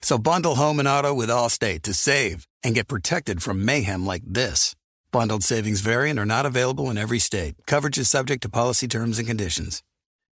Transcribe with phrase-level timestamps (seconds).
[0.00, 4.22] So bundle home and auto with Allstate to save and get protected from mayhem like
[4.24, 4.74] this.
[5.10, 7.54] Bundled savings variant are not available in every state.
[7.66, 9.82] Coverage is subject to policy terms and conditions.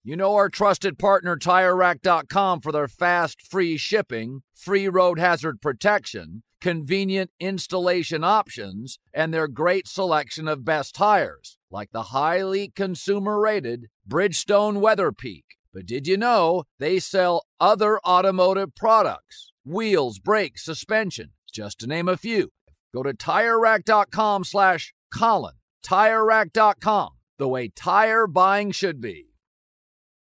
[0.05, 6.45] You know our trusted partner TireRack.com for their fast, free shipping, free road hazard protection,
[6.61, 13.86] convenient installation options, and their great selection of best tires, like the highly consumer rated
[14.08, 15.56] Bridgestone Weather Peak.
[15.75, 19.45] But did you know they sell other automotive products?
[19.69, 22.50] Wheels, brakes, suspension, just to name a few.
[22.95, 25.55] Go to TireRack.com slash Colin.
[25.84, 27.08] TireRack.com,
[27.39, 29.27] the way tire buying should be.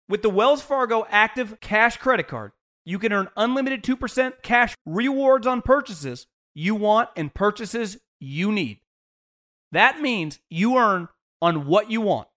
[0.08, 2.52] With the Wells Fargo Active Cash Credit Card,
[2.86, 8.80] you can earn unlimited 2% cash rewards on purchases you want and purchases you need.
[9.72, 11.08] That means you earn
[11.42, 12.28] on what you want,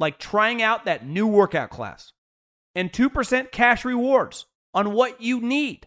[0.00, 2.12] like trying out that new workout class,
[2.74, 5.86] and 2% cash rewards on what you need,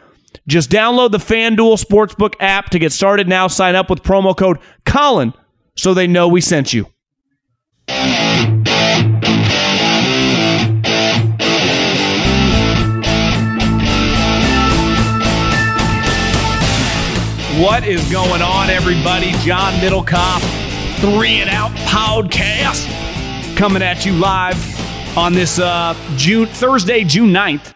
[0.47, 3.47] just download the FanDuel Sportsbook app to get started now.
[3.47, 5.33] Sign up with promo code Colin
[5.75, 6.87] so they know we sent you.
[17.61, 19.33] What is going on, everybody?
[19.43, 20.41] John Middlekauff,
[20.99, 22.87] Three and Out podcast,
[23.55, 24.57] coming at you live
[25.15, 27.73] on this uh, June Thursday, June 9th.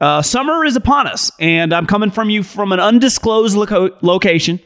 [0.00, 4.60] Uh, summer is upon us, and I'm coming from you from an undisclosed loco- location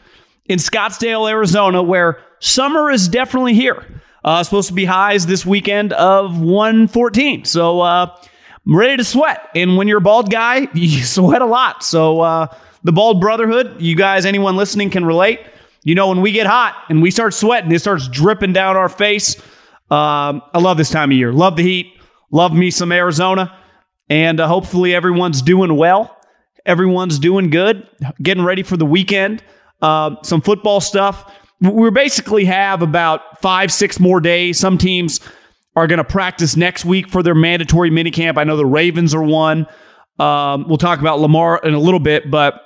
[0.46, 3.86] in Scottsdale, Arizona, where summer is definitely here.
[4.24, 7.44] Uh, supposed to be highs this weekend of 114.
[7.44, 8.14] So uh,
[8.66, 9.48] I'm ready to sweat.
[9.54, 11.82] And when you're a bald guy, you sweat a lot.
[11.82, 15.40] So uh, the bald brotherhood, you guys, anyone listening can relate.
[15.84, 18.90] You know, when we get hot and we start sweating, it starts dripping down our
[18.90, 19.36] face.
[19.90, 21.32] Um, I love this time of year.
[21.32, 21.94] Love the heat.
[22.30, 23.56] Love me some Arizona.
[24.10, 26.16] And uh, hopefully everyone's doing well.
[26.66, 27.88] Everyone's doing good.
[28.20, 29.42] Getting ready for the weekend.
[29.80, 31.32] Uh, some football stuff.
[31.60, 34.58] We basically have about five, six more days.
[34.58, 35.20] Some teams
[35.76, 38.36] are going to practice next week for their mandatory minicamp.
[38.36, 39.66] I know the Ravens are one.
[40.18, 42.60] Um, we'll talk about Lamar in a little bit, but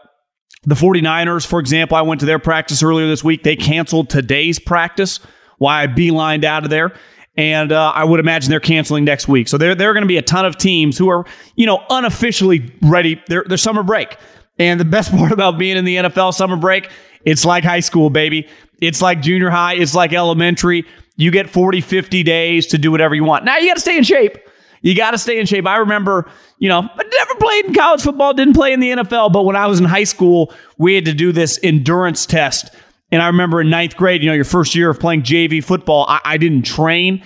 [0.65, 3.43] the 49ers, for example, I went to their practice earlier this week.
[3.43, 5.21] They canceled today's practice.
[5.59, 6.95] Why I beelined out of there.
[7.37, 9.49] And uh, I would imagine they're canceling next week.
[9.49, 11.25] So there, there are going to be a ton of teams who are,
[11.57, 13.21] you know, unofficially ready.
[13.27, 14.17] Their, their summer break.
[14.59, 16.91] And the best part about being in the NFL summer break,
[17.25, 18.49] it's like high school, baby.
[18.81, 19.75] It's like junior high.
[19.75, 20.85] It's like elementary.
[21.17, 23.45] You get 40, 50 days to do whatever you want.
[23.45, 24.39] Now you got to stay in shape.
[24.83, 25.67] You got to stay in shape.
[25.67, 29.33] I remember, you know, I never played in college football, didn't play in the NFL,
[29.33, 32.75] but when I was in high school, we had to do this endurance test.
[33.15, 36.05] And I remember in ninth grade, you know, your first year of playing JV football,
[36.09, 37.23] I, I didn't train.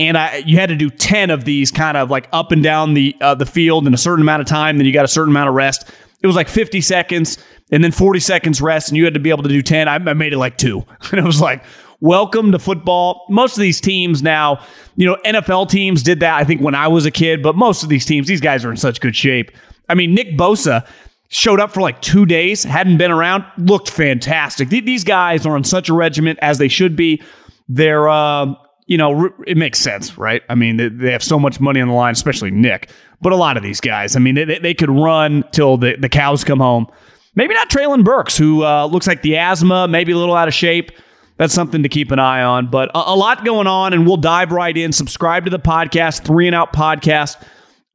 [0.00, 2.94] and I you had to do 10 of these kind of like up and down
[2.94, 5.30] the uh, the field in a certain amount of time then you got a certain
[5.30, 5.88] amount of rest.
[6.20, 7.38] It was like 50 seconds
[7.70, 9.94] and then 40 seconds rest and you had to be able to do 10 I,
[9.94, 11.62] I made it like 2 and it was like
[12.00, 13.24] welcome to football.
[13.28, 14.60] Most of these teams now
[14.96, 17.84] you know NFL teams did that I think when I was a kid but most
[17.84, 19.52] of these teams these guys are in such good shape.
[19.88, 20.84] I mean Nick Bosa
[21.28, 24.68] showed up for like two days, hadn't been around, looked fantastic.
[24.68, 27.22] These guys are on such a regiment as they should be.
[27.68, 28.54] They're, uh,
[28.86, 30.42] you know, it makes sense, right?
[30.48, 32.90] I mean, they have so much money on the line, especially Nick.
[33.20, 36.08] But a lot of these guys, I mean, they, they could run till the, the
[36.08, 36.86] cows come home.
[37.34, 40.54] Maybe not Treylon Burks, who uh, looks like the asthma, maybe a little out of
[40.54, 40.92] shape.
[41.36, 42.70] That's something to keep an eye on.
[42.70, 44.92] But a, a lot going on, and we'll dive right in.
[44.92, 47.36] Subscribe to the podcast, Three and Out Podcast.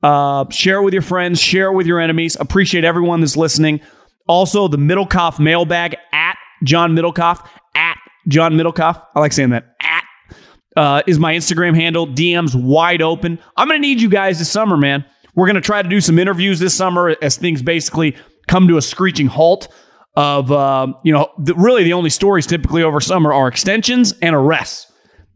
[0.03, 2.35] Uh, share it with your friends, share it with your enemies.
[2.39, 3.79] Appreciate everyone that's listening.
[4.27, 7.97] Also, the Middlekauff mailbag at John Middlekauff, at
[8.27, 9.01] John Middlekauff.
[9.15, 9.75] I like saying that.
[9.81, 10.03] At
[10.75, 12.07] uh, is my Instagram handle.
[12.07, 13.39] DMs wide open.
[13.55, 15.05] I'm going to need you guys this summer, man.
[15.35, 18.15] We're going to try to do some interviews this summer as things basically
[18.47, 19.67] come to a screeching halt.
[20.15, 24.91] Of uh, you know, really the only stories typically over summer are extensions and arrests,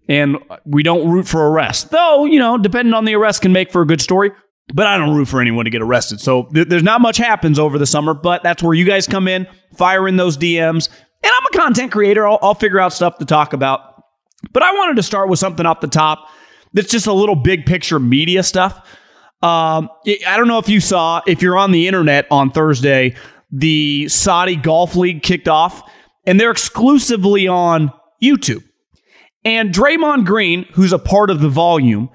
[0.08, 1.86] and we don't root for arrests.
[1.86, 4.32] Though you know, depending on the arrest, can make for a good story.
[4.74, 6.20] But I don't root for anyone to get arrested.
[6.20, 9.28] So th- there's not much happens over the summer, but that's where you guys come
[9.28, 10.90] in, fire in those DMs.
[11.24, 12.28] And I'm a content creator.
[12.28, 14.04] I'll, I'll figure out stuff to talk about.
[14.52, 16.28] But I wanted to start with something off the top
[16.74, 18.78] that's just a little big picture media stuff.
[19.42, 19.90] Um,
[20.28, 23.16] I don't know if you saw, if you're on the internet on Thursday,
[23.52, 25.90] the Saudi Golf League kicked off,
[26.26, 27.92] and they're exclusively on
[28.22, 28.64] YouTube.
[29.46, 32.10] And Draymond Green, who's a part of the volume,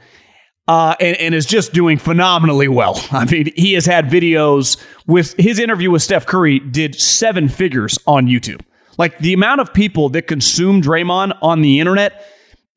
[0.68, 3.02] uh, and, and, is just doing phenomenally well.
[3.10, 7.98] I mean, he has had videos with his interview with Steph Curry did seven figures
[8.06, 8.60] on YouTube.
[8.98, 12.24] Like the amount of people that consume Draymond on the internet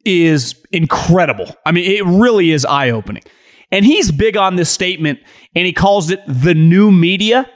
[0.05, 1.55] is incredible.
[1.65, 3.23] I mean, it really is eye opening.
[3.71, 5.19] And he's big on this statement,
[5.55, 7.49] and he calls it the new media.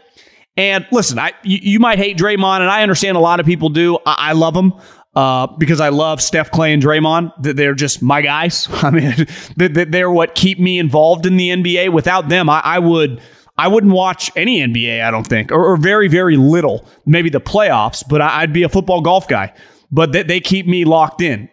[0.57, 3.69] And listen, I you, you might hate Draymond, and I understand a lot of people
[3.69, 3.97] do.
[4.05, 4.73] I, I love him
[5.15, 7.31] uh, because I love Steph, Clay, and Draymond.
[7.39, 8.67] They're just my guys.
[8.71, 9.27] I mean,
[9.57, 11.91] they're what keep me involved in the NBA.
[11.91, 13.21] Without them, I, I would.
[13.57, 17.41] I wouldn't watch any NBA, I don't think, or, or very, very little, maybe the
[17.41, 19.53] playoffs, but I, would be a football golf guy.
[19.91, 21.49] But they, they keep me locked in.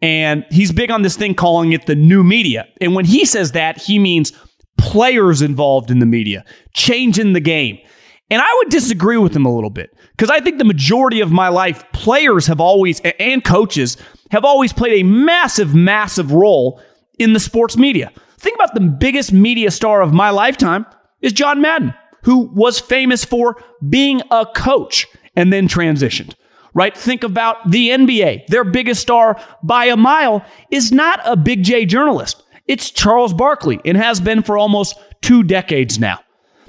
[0.00, 2.66] And he's big on this thing calling it the new media.
[2.80, 4.32] And when he says that, he means
[4.78, 7.78] players involved in the media, changing the game.
[8.30, 11.32] And I would disagree with him a little bit because I think the majority of
[11.32, 13.96] my life, players have always, and coaches
[14.30, 16.78] have always played a massive, massive role
[17.18, 18.12] in the sports media.
[18.36, 20.84] Think about the biggest media star of my lifetime
[21.22, 21.94] is John Madden,
[22.24, 25.06] who was famous for being a coach
[25.36, 26.34] and then transitioned.
[26.74, 26.94] Right?
[26.94, 28.48] Think about the NBA.
[28.48, 32.42] Their biggest star by a mile is not a big J journalist.
[32.66, 36.20] It's Charles Barkley and has been for almost two decades now.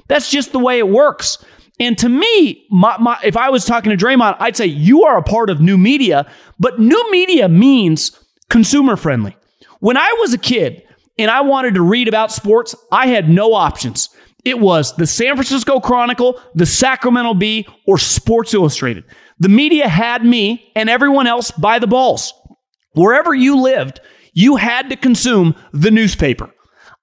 [0.08, 1.36] That's just the way it works.
[1.82, 5.18] And to me, my, my, if I was talking to Draymond, I'd say you are
[5.18, 6.30] a part of new media,
[6.60, 8.12] but new media means
[8.48, 9.36] consumer friendly.
[9.80, 10.84] When I was a kid
[11.18, 14.10] and I wanted to read about sports, I had no options.
[14.44, 19.02] It was the San Francisco Chronicle, the Sacramento Bee, or Sports Illustrated.
[19.40, 22.32] The media had me and everyone else by the balls.
[22.92, 23.98] Wherever you lived,
[24.34, 26.48] you had to consume the newspaper.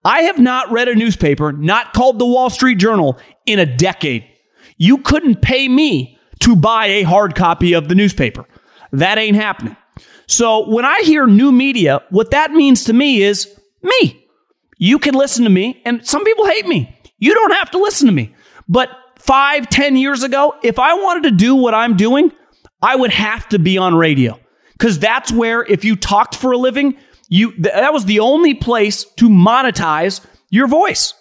[0.05, 4.25] I have not read a newspaper, not called the Wall Street Journal, in a decade.
[4.79, 8.45] You couldn't pay me to buy a hard copy of the newspaper.
[8.91, 9.75] That ain't happening.
[10.25, 13.47] So when I hear new media, what that means to me is
[13.83, 14.25] me.
[14.77, 16.97] You can listen to me, and some people hate me.
[17.19, 18.33] You don't have to listen to me.
[18.67, 22.31] But five, ten years ago, if I wanted to do what I'm doing,
[22.81, 24.39] I would have to be on radio.
[24.73, 26.95] Because that's where, if you talked for a living,
[27.27, 31.13] you that was the only place to monetize your voice,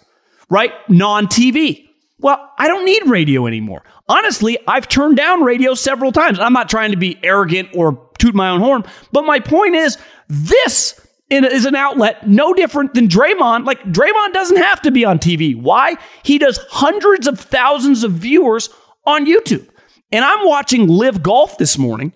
[0.49, 0.71] right?
[0.89, 1.88] Non TV.
[2.19, 3.83] Well, I don't need radio anymore.
[4.07, 6.39] Honestly, I've turned down radio several times.
[6.39, 9.97] I'm not trying to be arrogant or toot my own horn, but my point is
[10.27, 10.99] this
[11.29, 13.65] is an outlet no different than Draymond.
[13.65, 15.55] Like, Draymond doesn't have to be on TV.
[15.55, 15.95] Why?
[16.23, 18.69] He does hundreds of thousands of viewers
[19.05, 19.67] on YouTube.
[20.11, 22.13] And I'm watching LIV Golf this morning,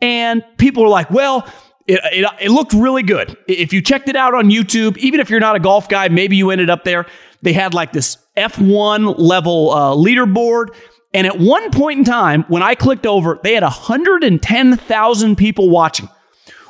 [0.00, 1.46] and people are like, well,
[1.88, 3.36] it, it, it, looked really good.
[3.48, 6.36] If you checked it out on YouTube, even if you're not a golf guy, maybe
[6.36, 7.06] you ended up there.
[7.42, 10.74] They had like this F1 level uh, leaderboard.
[11.14, 16.08] And at one point in time, when I clicked over, they had 110,000 people watching.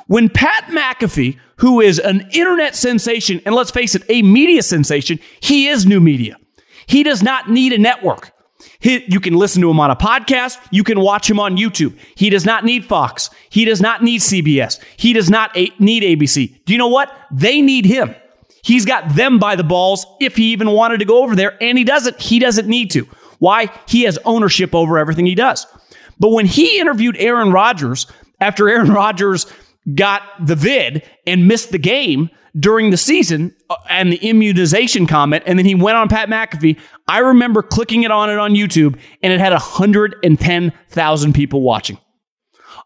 [0.07, 5.19] When Pat McAfee, who is an internet sensation, and let's face it, a media sensation,
[5.39, 6.35] he is new media.
[6.87, 8.31] He does not need a network.
[8.79, 10.57] He, you can listen to him on a podcast.
[10.71, 11.97] You can watch him on YouTube.
[12.15, 13.29] He does not need Fox.
[13.49, 14.79] He does not need CBS.
[14.97, 16.65] He does not a- need ABC.
[16.65, 17.09] Do you know what?
[17.31, 18.13] They need him.
[18.63, 21.77] He's got them by the balls if he even wanted to go over there, and
[21.77, 22.19] he doesn't.
[22.19, 23.07] He doesn't need to.
[23.39, 23.69] Why?
[23.87, 25.67] He has ownership over everything he does.
[26.17, 28.07] But when he interviewed Aaron Rodgers
[28.39, 29.45] after Aaron Rodgers
[29.95, 35.43] got the vid and missed the game during the season uh, and the immunization comment,
[35.45, 38.97] and then he went on Pat McAfee, I remember clicking it on it on YouTube,
[39.21, 41.97] and it had 110,000 people watching.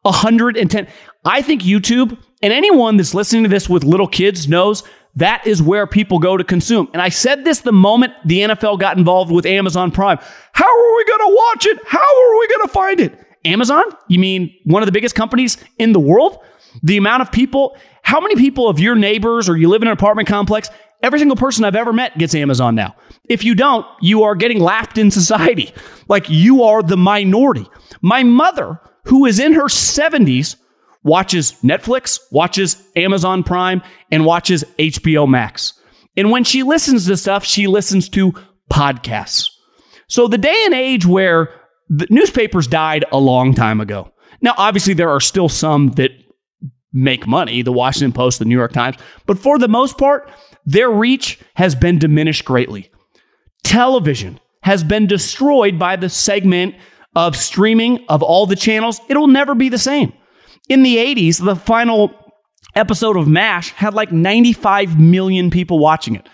[0.02, 0.88] 110.
[1.26, 4.84] I think YouTube and anyone that's listening to this with little kids knows
[5.18, 6.90] that is where people go to consume.
[6.94, 10.20] And I said this the moment the NFL got involved with Amazon Prime.
[10.54, 11.80] How are we going to watch it?
[11.88, 13.20] How are we going to find it?
[13.44, 13.84] Amazon?
[14.08, 16.38] You mean one of the biggest companies in the world?
[16.84, 19.94] The amount of people, how many people of your neighbors or you live in an
[19.94, 20.70] apartment complex?
[21.02, 22.96] Every single person I've ever met gets Amazon now.
[23.24, 25.74] If you don't, you are getting lapped in society.
[26.08, 27.68] Like you are the minority.
[28.02, 30.58] My mother, who is in her 70s,
[31.08, 35.74] watches Netflix, watches Amazon Prime, and watches HBO Max.
[36.18, 38.34] And when she listens to stuff, she listens to
[38.72, 39.48] podcasts.
[40.08, 41.50] So the day and age where
[41.90, 44.12] the newspapers died a long time ago.
[44.42, 46.12] Now, obviously, there are still some that
[46.92, 50.30] make money, the Washington Post, the New York Times, but for the most part,
[50.66, 52.92] their reach has been diminished greatly.
[53.64, 56.76] Television has been destroyed by the segment
[57.16, 59.00] of streaming of all the channels.
[59.08, 60.12] It'll never be the same.
[60.70, 62.14] In the 80s, the final
[62.76, 66.28] episode of MASH had like 95 million people watching it.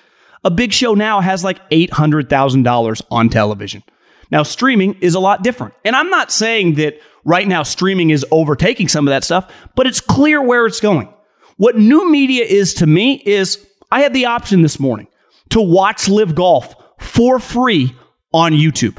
[0.43, 3.83] A big show now has like $800,000 on television.
[4.31, 5.75] Now, streaming is a lot different.
[5.85, 9.87] And I'm not saying that right now streaming is overtaking some of that stuff, but
[9.87, 11.13] it's clear where it's going.
[11.57, 15.07] What new media is to me is I had the option this morning
[15.49, 17.95] to watch LIV Golf for free
[18.33, 18.97] on YouTube.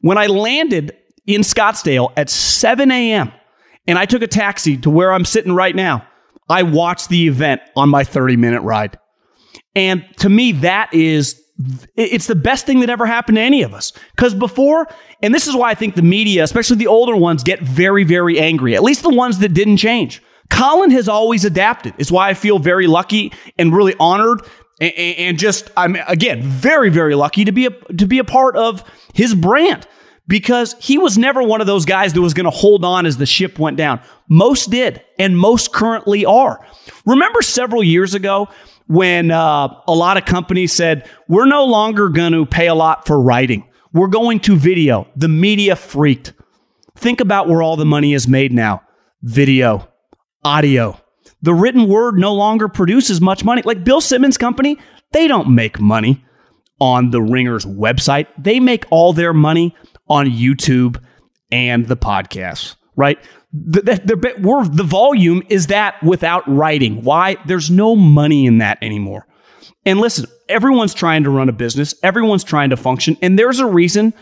[0.00, 0.96] When I landed
[1.26, 3.32] in Scottsdale at 7 a.m.,
[3.86, 6.06] and I took a taxi to where I'm sitting right now.
[6.48, 8.98] I watched the event on my 30 minute ride.
[9.74, 11.40] And to me, that is,
[11.96, 13.92] it's the best thing that ever happened to any of us.
[14.16, 14.88] Because before,
[15.22, 18.40] and this is why I think the media, especially the older ones, get very, very
[18.40, 20.22] angry, at least the ones that didn't change.
[20.50, 21.94] Colin has always adapted.
[21.98, 24.42] It's why I feel very lucky and really honored
[24.80, 28.82] and, just I'm again very very lucky to be a to be a part of
[29.12, 29.86] his brand
[30.30, 33.16] because he was never one of those guys that was going to hold on as
[33.16, 34.00] the ship went down.
[34.28, 36.64] Most did, and most currently are.
[37.04, 38.48] Remember several years ago
[38.86, 43.08] when uh, a lot of companies said, We're no longer going to pay a lot
[43.08, 45.08] for writing, we're going to video.
[45.16, 46.32] The media freaked.
[46.96, 48.82] Think about where all the money is made now
[49.22, 49.88] video,
[50.44, 50.98] audio.
[51.42, 53.62] The written word no longer produces much money.
[53.64, 54.78] Like Bill Simmons' company,
[55.10, 56.24] they don't make money
[56.80, 58.28] on the Ringer's website.
[58.38, 59.74] They make all their money
[60.10, 61.02] on YouTube
[61.50, 63.18] and the podcast, right?
[63.52, 67.02] The, the, the, the volume is that without writing.
[67.02, 67.36] Why?
[67.46, 69.26] There's no money in that anymore.
[69.86, 73.66] And listen, everyone's trying to run a business, everyone's trying to function, and there's a
[73.66, 74.12] reason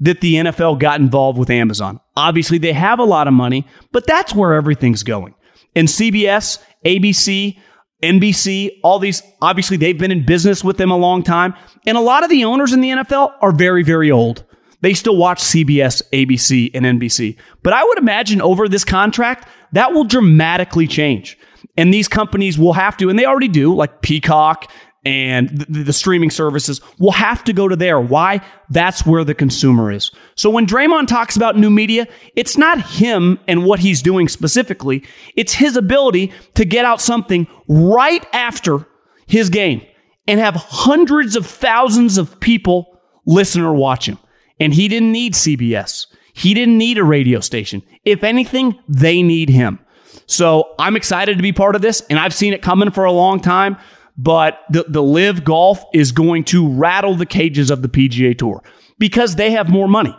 [0.00, 1.98] that the NFL got involved with Amazon.
[2.16, 5.34] Obviously, they have a lot of money, but that's where everything's going.
[5.74, 7.58] And CBS, ABC,
[8.02, 11.54] NBC, all these, obviously, they've been in business with them a long time.
[11.84, 14.44] And a lot of the owners in the NFL are very, very old.
[14.80, 17.36] They still watch CBS, ABC, and NBC.
[17.62, 21.38] But I would imagine over this contract, that will dramatically change.
[21.76, 24.70] And these companies will have to, and they already do, like Peacock
[25.04, 28.00] and the, the, streaming services will have to go to there.
[28.00, 28.40] Why?
[28.68, 30.10] That's where the consumer is.
[30.34, 35.04] So when Draymond talks about new media, it's not him and what he's doing specifically.
[35.36, 38.86] It's his ability to get out something right after
[39.26, 39.82] his game
[40.26, 44.18] and have hundreds of thousands of people listen or watch him.
[44.60, 46.06] And he didn't need CBS.
[46.32, 47.82] He didn't need a radio station.
[48.04, 49.80] If anything, they need him.
[50.26, 53.12] So I'm excited to be part of this, and I've seen it coming for a
[53.12, 53.76] long time.
[54.16, 58.62] But the, the LIV Golf is going to rattle the cages of the PGA Tour
[58.98, 60.14] because they have more money.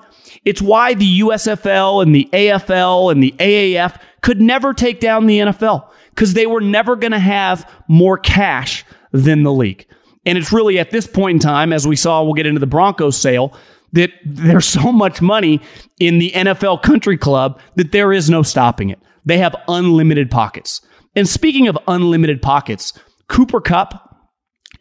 [0.45, 5.39] It's why the USFL and the AFL and the AAF could never take down the
[5.39, 9.85] NFL because they were never going to have more cash than the league.
[10.25, 12.67] And it's really at this point in time, as we saw, we'll get into the
[12.67, 13.53] Broncos sale,
[13.93, 15.61] that there's so much money
[15.99, 18.99] in the NFL country club that there is no stopping it.
[19.25, 20.81] They have unlimited pockets.
[21.15, 22.93] And speaking of unlimited pockets,
[23.27, 24.17] Cooper Kupp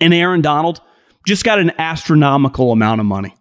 [0.01, 0.81] and Aaron Donald
[1.27, 3.35] just got an astronomical amount of money.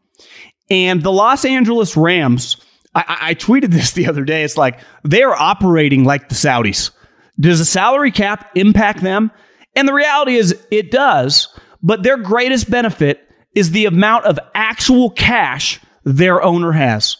[0.69, 2.57] And the Los Angeles Rams,
[2.95, 4.43] I, I tweeted this the other day.
[4.43, 6.91] It's like they're operating like the Saudis.
[7.39, 9.31] Does the salary cap impact them?
[9.75, 11.47] And the reality is it does,
[11.83, 13.26] but their greatest benefit
[13.57, 17.17] is the amount of actual cash their owner has.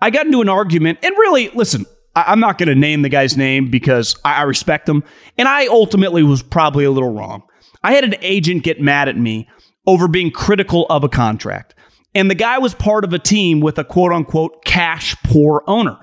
[0.00, 3.08] I got into an argument, and really, listen, I, am not going to name the
[3.08, 5.02] guy's name because I, I respect him,
[5.36, 7.42] and I ultimately was probably a little wrong.
[7.82, 9.48] I had an agent get mad at me
[9.84, 11.74] over being critical of a contract.
[12.14, 15.98] And the guy was part of a team with a quote unquote cash poor owner.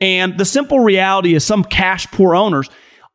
[0.00, 2.68] And the simple reality is some cash poor owners,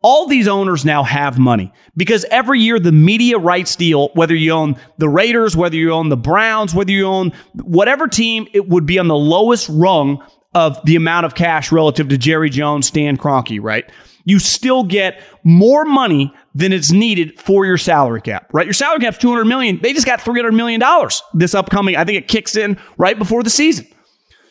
[0.05, 4.51] all these owners now have money because every year the media rights deal, whether you
[4.51, 8.85] own the Raiders, whether you own the Browns, whether you own whatever team, it would
[8.85, 13.17] be on the lowest rung of the amount of cash relative to Jerry Jones, Stan
[13.17, 13.91] Kroenke, right?
[14.25, 18.67] You still get more money than it's needed for your salary cap, right?
[18.67, 19.79] Your salary cap's 200 million.
[19.81, 21.95] They just got 300 million dollars this upcoming.
[21.95, 23.87] I think it kicks in right before the season.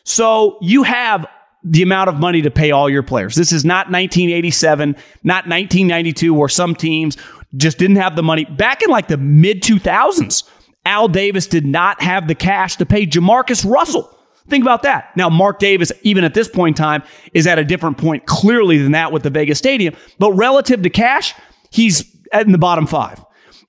[0.03, 1.29] So you have
[1.65, 3.35] the amount of money to pay all your players.
[3.35, 4.91] This is not 1987,
[5.23, 7.17] not 1992 where some teams
[7.57, 8.45] just didn't have the money.
[8.45, 10.45] Back in like the mid 2000s,
[10.85, 14.11] Al Davis did not have the cash to pay Jamarcus Russell.
[14.49, 15.17] Think about that.
[15.17, 17.03] Now, Mark Davis, even at this point in time,
[17.33, 19.95] is at a different point clearly than that with the Vegas Stadium.
[20.19, 21.35] But relative to cash,
[21.71, 23.25] he's in the bottom five.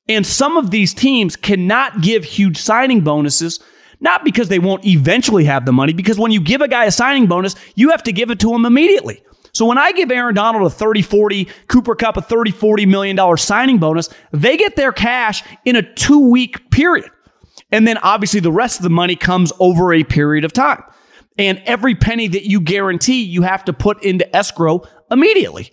[0.09, 3.59] And some of these teams cannot give huge signing bonuses,
[3.99, 6.91] not because they won't eventually have the money, because when you give a guy a
[6.91, 9.23] signing bonus, you have to give it to him immediately.
[9.55, 13.15] So when I give Aaron Donald a 30 40, Cooper Kupp a 30 40 million
[13.15, 17.09] dollar signing bonus, they get their cash in a two week period.
[17.71, 20.83] And then obviously the rest of the money comes over a period of time.
[21.37, 25.71] And every penny that you guarantee, you have to put into escrow immediately.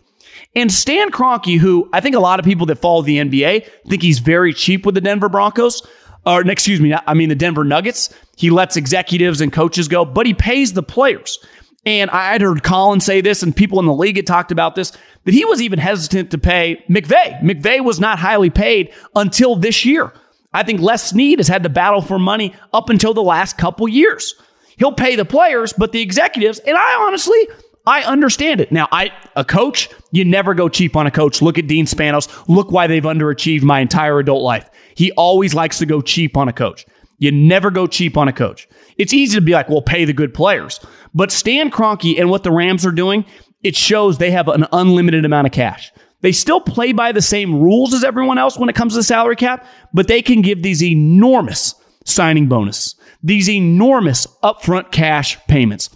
[0.54, 4.02] And Stan Kroenke, who I think a lot of people that follow the NBA think
[4.02, 5.86] he's very cheap with the Denver Broncos,
[6.24, 8.14] or excuse me, I mean the Denver Nuggets.
[8.36, 11.38] He lets executives and coaches go, but he pays the players.
[11.84, 14.76] And I had heard Colin say this, and people in the league had talked about
[14.76, 14.92] this,
[15.24, 17.40] that he was even hesitant to pay McVay.
[17.40, 20.12] McVay was not highly paid until this year.
[20.52, 23.88] I think Les Snead has had to battle for money up until the last couple
[23.88, 24.34] years.
[24.76, 27.48] He'll pay the players, but the executives, and I honestly,
[27.86, 28.70] I understand it.
[28.70, 31.42] Now, I a coach, you never go cheap on a coach.
[31.42, 32.28] Look at Dean Spanos.
[32.48, 34.70] Look why they've underachieved my entire adult life.
[34.94, 36.86] He always likes to go cheap on a coach.
[37.18, 38.68] You never go cheap on a coach.
[38.98, 40.80] It's easy to be like, well, pay the good players.
[41.14, 43.24] But Stan Kroenke and what the Rams are doing,
[43.62, 45.92] it shows they have an unlimited amount of cash.
[46.20, 49.04] They still play by the same rules as everyone else when it comes to the
[49.04, 55.90] salary cap, but they can give these enormous signing bonus, these enormous upfront cash payments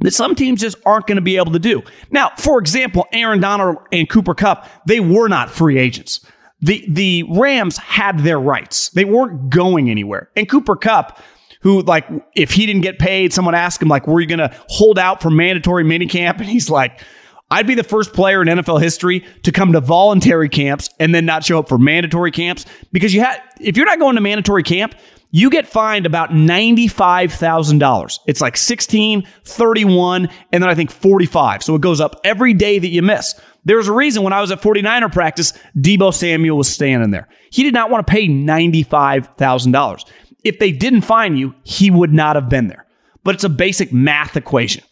[0.00, 1.82] that some teams just aren't going to be able to do.
[2.10, 6.20] Now, for example, Aaron Donald and Cooper Kupp, they were not free agents.
[6.60, 8.88] The the Rams had their rights.
[8.90, 10.30] They weren't going anywhere.
[10.36, 11.20] And Cooper Kupp,
[11.60, 14.54] who like if he didn't get paid, someone asked him like, "Were you going to
[14.68, 17.02] hold out for mandatory minicamp?" And he's like,
[17.50, 21.26] I'd be the first player in NFL history to come to voluntary camps and then
[21.26, 24.62] not show up for mandatory camps because you had if you're not going to mandatory
[24.62, 24.94] camp,
[25.36, 28.18] you get fined about $95,000.
[28.26, 31.62] It's like 16, 31, and then I think 45.
[31.62, 33.38] So it goes up every day that you miss.
[33.66, 37.28] There's a reason when I was at 49er practice, Deebo Samuel was standing there.
[37.50, 40.10] He did not want to pay $95,000.
[40.42, 42.86] If they didn't fine you, he would not have been there.
[43.22, 44.84] But it's a basic math equation.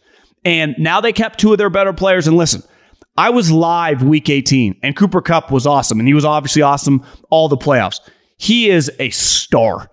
[0.43, 2.27] And now they kept two of their better players.
[2.27, 2.61] And listen,
[3.17, 5.97] I was live week 18, and Cooper Kupp was awesome.
[5.97, 7.99] And he was obviously awesome all the playoffs.
[8.37, 9.89] He is a star.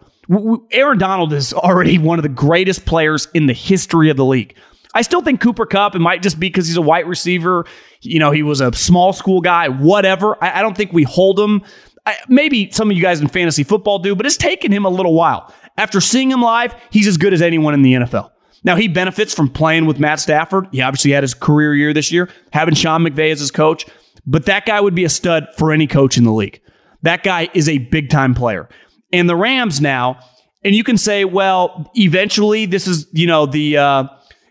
[0.70, 4.56] Aaron Donald is already one of the greatest players in the history of the league.
[4.94, 7.64] I still think Cooper Kupp, it might just be because he's a white receiver.
[8.02, 10.42] You know, he was a small school guy, whatever.
[10.42, 11.62] I, I don't think we hold him.
[12.04, 14.90] I, maybe some of you guys in fantasy football do, but it's taken him a
[14.90, 15.52] little while.
[15.78, 18.30] After seeing him live, he's as good as anyone in the NFL.
[18.64, 20.68] Now, he benefits from playing with Matt Stafford.
[20.72, 23.86] He obviously had his career year this year, having Sean McVay as his coach,
[24.26, 26.60] but that guy would be a stud for any coach in the league.
[27.02, 28.68] That guy is a big time player.
[29.12, 30.18] And the Rams now,
[30.64, 34.04] and you can say, well, eventually this is, you know, the, uh,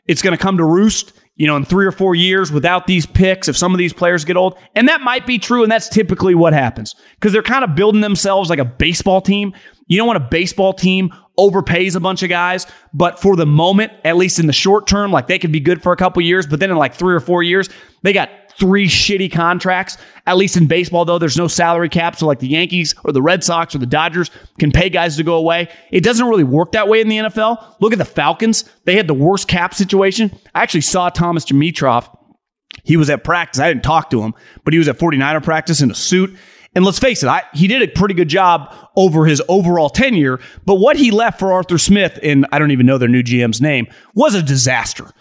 [0.07, 3.05] it's going to come to roost, you know, in three or four years without these
[3.05, 4.57] picks if some of these players get old.
[4.75, 5.63] And that might be true.
[5.63, 9.53] And that's typically what happens because they're kind of building themselves like a baseball team.
[9.87, 13.93] You don't want a baseball team overpays a bunch of guys, but for the moment,
[14.03, 16.45] at least in the short term, like they could be good for a couple years,
[16.45, 17.69] but then in like three or four years,
[18.03, 18.29] they got
[18.61, 19.97] three shitty contracts.
[20.27, 22.15] At least in baseball, though, there's no salary cap.
[22.15, 25.23] So, like the Yankees or the Red Sox or the Dodgers can pay guys to
[25.23, 25.67] go away.
[25.91, 27.75] It doesn't really work that way in the NFL.
[27.81, 28.63] Look at the Falcons.
[28.85, 30.31] They had the worst cap situation.
[30.53, 32.15] I actually saw Thomas Dimitroff.
[32.83, 33.59] He was at practice.
[33.59, 36.37] I didn't talk to him, but he was at 49er practice in a suit.
[36.73, 40.39] And let's face it, I, he did a pretty good job over his overall tenure.
[40.65, 43.59] But what he left for Arthur Smith, and I don't even know their new GM's
[43.59, 45.11] name, was a disaster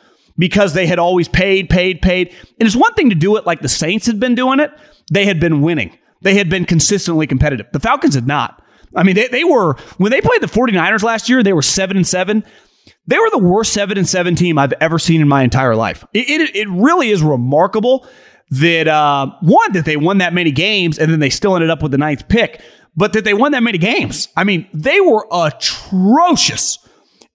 [0.40, 2.34] because they had always paid, paid, paid.
[2.58, 4.72] And it's one thing to do it like the Saints had been doing it,
[5.12, 7.66] they had been winning, they had been consistently competitive.
[7.72, 8.64] The Falcons had not.
[8.96, 11.96] I mean, they, they were, when they played the 49ers last year, they were 7
[11.96, 12.42] and 7
[13.06, 16.04] They were the worst seven and seven team I've ever seen in my entire life.
[16.12, 18.08] It, it, it really is remarkable
[18.50, 21.82] that uh, one that they won that many games and then they still ended up
[21.82, 22.60] with the ninth pick,
[22.96, 24.28] but that they won that many games.
[24.36, 26.78] I mean, they were atrocious.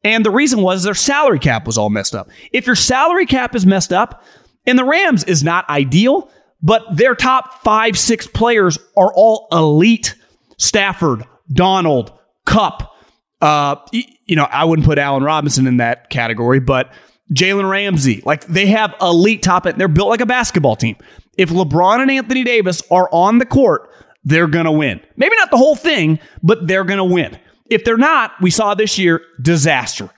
[0.06, 2.30] And the reason was their salary cap was all messed up.
[2.54, 4.24] If your salary cap is messed up,
[4.68, 6.30] and the Rams is not ideal,
[6.62, 10.16] but their top five, six players are all elite.
[10.58, 12.14] Stafford, Donald,
[12.46, 12.94] Kupp.
[13.42, 16.94] Uh, you know, I wouldn't put Allen Robinson in that category, but
[17.34, 18.22] Jalen Ramsey.
[18.26, 19.80] Like they have elite top end.
[19.80, 20.98] They're built like a basketball team.
[21.36, 23.90] If LeBron and Anthony Davis are on the court,
[24.24, 25.02] they're going to win.
[25.18, 27.40] Maybe not the whole thing, but they're going to win.
[27.70, 30.10] If they're not, we saw this year disaster.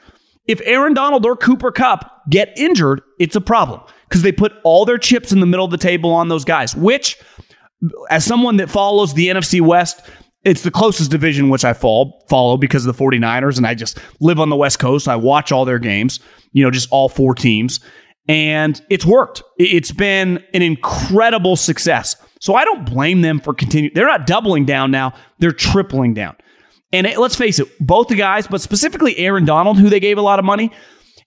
[0.47, 4.86] If Aaron Donald or Cooper Kupp get injured, it's a problem because they put all
[4.86, 7.17] their chips in the middle of the table on those guys, which,
[8.10, 10.01] as someone that follows the NFC West,
[10.43, 13.99] it's the closest division which I fall, follow because of the 49ers, and I just
[14.21, 15.07] live on the West Coast.
[15.10, 16.21] I watch all their games,
[16.53, 17.81] you know, just all four teams.
[18.29, 19.43] And it's worked.
[19.57, 22.15] It's been an incredible success.
[22.39, 23.93] So I don't blame them for continuing.
[23.93, 26.36] They're not doubling down now, they're tripling down.
[26.93, 30.17] And it, let's face it, both the guys, but specifically Aaron Donald, who they gave
[30.17, 30.71] a lot of money,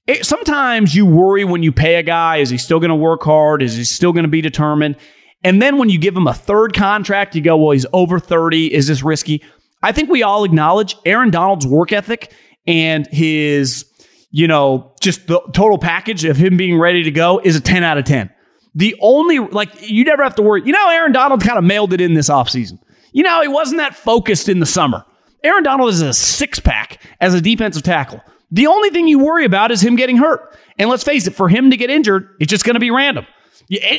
[0.07, 3.23] it, sometimes you worry when you pay a guy, is he still going to work
[3.23, 3.63] hard?
[3.63, 4.97] Is he still going to be determined?
[5.45, 8.73] And then when you give him a third contract, you go, well, he's over 30.
[8.73, 9.43] Is this risky?
[9.83, 12.33] I think we all acknowledge Aaron Donald's work ethic
[12.67, 13.87] and his,
[14.31, 17.83] you know, just the total package of him being ready to go is a 10
[17.83, 18.31] out of 10.
[18.75, 20.63] The only, like, you never have to worry.
[20.65, 22.79] You know, Aaron Donald kind of mailed it in this offseason.
[23.13, 25.05] You know, he wasn't that focused in the summer.
[25.43, 28.23] Aaron Donald is a six pack as a defensive tackle.
[28.51, 30.57] The only thing you worry about is him getting hurt.
[30.79, 33.27] And let's face it, for him to get injured, it's just going to be random.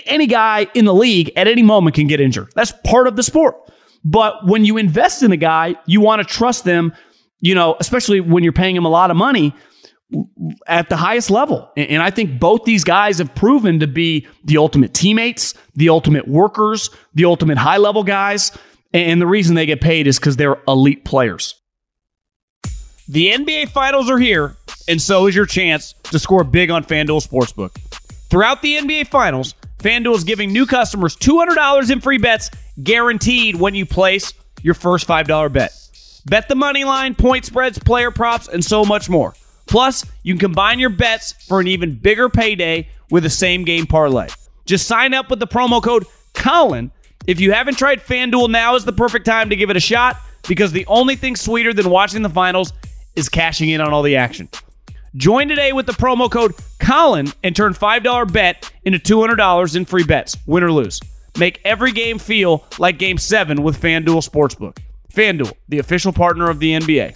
[0.05, 2.51] Any guy in the league at any moment can get injured.
[2.55, 3.55] That's part of the sport.
[4.03, 6.93] But when you invest in a guy, you want to trust them,
[7.39, 9.55] you know, especially when you're paying him a lot of money
[10.67, 11.71] at the highest level.
[11.77, 16.27] And I think both these guys have proven to be the ultimate teammates, the ultimate
[16.27, 18.51] workers, the ultimate high level guys.
[18.93, 21.55] And the reason they get paid is because they're elite players.
[23.07, 24.55] The NBA Finals are here,
[24.87, 27.71] and so is your chance to score big on FanDuel Sportsbook.
[28.29, 32.49] Throughout the NBA Finals, FanDuel is giving new customers $200 in free bets
[32.81, 35.73] guaranteed when you place your first $5 bet.
[36.25, 39.33] Bet the money line, point spreads, player props, and so much more.
[39.67, 43.87] Plus, you can combine your bets for an even bigger payday with a same game
[43.87, 44.27] parlay.
[44.65, 46.91] Just sign up with the promo code Colin.
[47.27, 50.17] If you haven't tried FanDuel, now is the perfect time to give it a shot
[50.47, 52.73] because the only thing sweeter than watching the finals
[53.15, 54.49] is cashing in on all the action.
[55.15, 60.03] Join today with the promo code Colin and turn $5 bet into $200 in free
[60.03, 60.99] bets, win or lose.
[61.37, 64.77] Make every game feel like game seven with FanDuel Sportsbook.
[65.13, 67.15] FanDuel, the official partner of the NBA.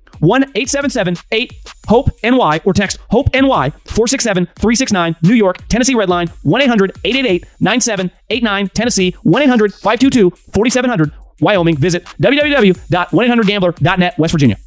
[0.21, 1.53] 1 877 8
[1.87, 6.91] HOPE NY or text HOPE NY 467 369 New York, Tennessee Red Line 1 800
[7.03, 11.75] 888 9789 Tennessee 1 800 522 4700 Wyoming.
[11.75, 14.57] Visit www.1800gambler.net West Virginia.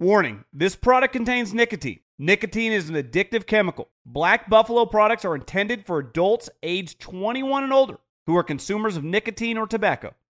[0.00, 2.00] Warning this product contains nicotine.
[2.18, 3.90] Nicotine is an addictive chemical.
[4.06, 9.04] Black Buffalo products are intended for adults aged 21 and older who are consumers of
[9.04, 10.14] nicotine or tobacco.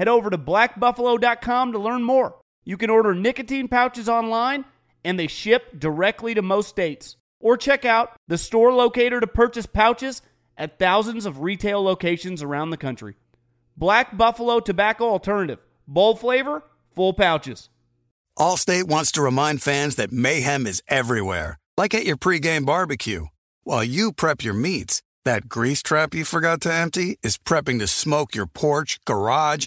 [0.00, 2.36] Head over to blackbuffalo.com to learn more.
[2.64, 4.64] You can order nicotine pouches online
[5.04, 7.18] and they ship directly to most states.
[7.38, 10.22] Or check out the store locator to purchase pouches
[10.56, 13.16] at thousands of retail locations around the country.
[13.76, 15.58] Black Buffalo Tobacco Alternative.
[15.86, 16.62] Bold flavor,
[16.94, 17.68] full pouches.
[18.38, 23.26] Allstate wants to remind fans that mayhem is everywhere, like at your pregame barbecue.
[23.64, 27.86] While you prep your meats, that grease trap you forgot to empty is prepping to
[27.86, 29.66] smoke your porch, garage,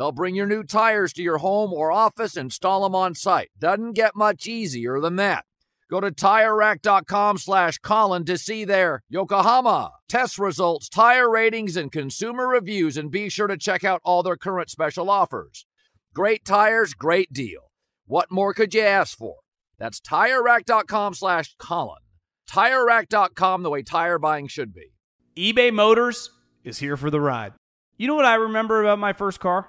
[0.00, 3.50] They'll bring your new tires to your home or office, install them on site.
[3.58, 5.44] Doesn't get much easier than that.
[5.90, 12.48] Go to TireRack.com slash Colin to see their Yokohama test results, tire ratings, and consumer
[12.48, 15.66] reviews, and be sure to check out all their current special offers.
[16.14, 17.70] Great tires, great deal.
[18.06, 19.36] What more could you ask for?
[19.76, 22.00] That's TireRack.com slash Colin.
[22.48, 24.94] TireRack.com, the way tire buying should be.
[25.36, 26.30] eBay Motors
[26.64, 27.52] is here for the ride.
[27.98, 29.68] You know what I remember about my first car?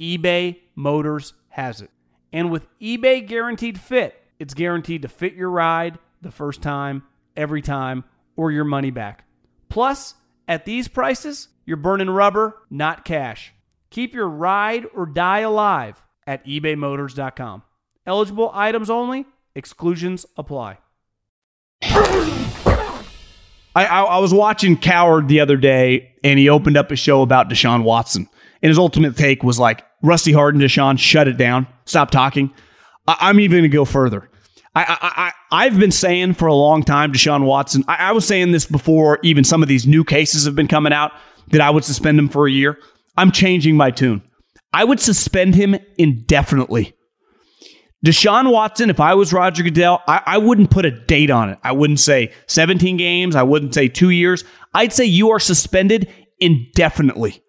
[0.00, 1.90] eBay Motors has it.
[2.32, 7.04] And with eBay Guaranteed Fit, it's guaranteed to fit your ride the first time,
[7.36, 8.04] every time,
[8.36, 9.24] or your money back.
[9.68, 10.14] Plus,
[10.48, 13.52] at these prices, you're burning rubber, not cash.
[13.90, 17.62] Keep your ride or die alive at ebaymotors.com.
[18.06, 20.78] Eligible items only, exclusions apply.
[21.82, 27.22] I, I, I was watching Cowherd the other day, and he opened up a show
[27.22, 28.28] about Deshaun Watson.
[28.66, 31.68] And his ultimate take was like, Rusty Hardin, Deshaun, shut it down.
[31.84, 32.52] Stop talking.
[33.06, 34.28] I, am even going to go further.
[34.74, 38.50] I, I, have been saying for a long time, Deshaun Watson, I, I was saying
[38.50, 41.12] this before even some of these new cases have been coming out,
[41.52, 42.76] that I would suspend him for a year.
[43.16, 44.20] I'm changing my tune.
[44.72, 46.92] I would suspend him indefinitely.
[48.04, 51.60] Deshaun Watson, if I was Roger Goodell, I, I, wouldn't put a date on it.
[51.62, 53.36] I wouldn't say 17 games.
[53.36, 54.42] I wouldn't say two years.
[54.74, 57.44] I'd say you are suspended indefinitely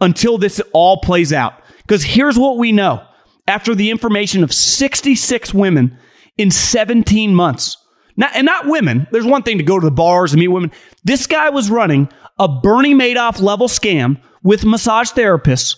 [0.00, 1.54] until this all plays out.
[1.78, 3.04] Because here's what we know
[3.46, 5.98] after the information of 66 women
[6.36, 7.76] in 17 months.
[8.16, 9.06] And not women.
[9.10, 10.70] There's one thing to go to the bars and meet women.
[11.02, 15.76] This guy was running a Bernie Madoff level scam with massage therapists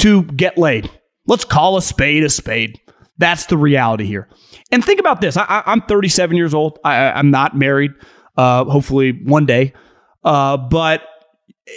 [0.00, 0.90] to get laid.
[1.26, 2.78] Let's call a spade a spade.
[3.18, 4.28] That's the reality here.
[4.70, 6.78] And think about this I, am 37 years old.
[6.84, 7.92] I, am not married,
[8.36, 9.72] uh, hopefully one day.
[10.24, 11.02] Uh, but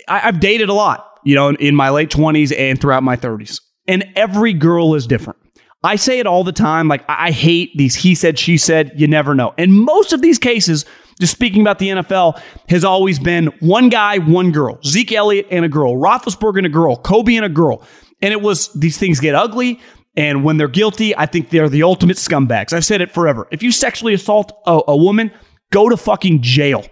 [0.07, 3.59] I, have dated a lot, you know, in, my late 20s and throughout my 30s.
[3.87, 5.39] And every girl is different.
[5.83, 6.87] I say it all the time.
[6.87, 9.53] Like, I hate these he said, she said, you never know.
[9.57, 10.85] And most of these cases,
[11.19, 14.79] just speaking about the NFL, has always been one guy, one girl.
[14.83, 17.83] Zeke Elliott and a girl, Roethlisberger and a girl, Kobe and a girl.
[18.21, 19.79] And it was these things get ugly.
[20.17, 22.73] And when they're guilty, I think they're the ultimate scumbags.
[22.73, 23.47] I've said it forever.
[23.51, 25.31] If you sexually assault a, a woman,
[25.71, 26.85] go to fucking jail.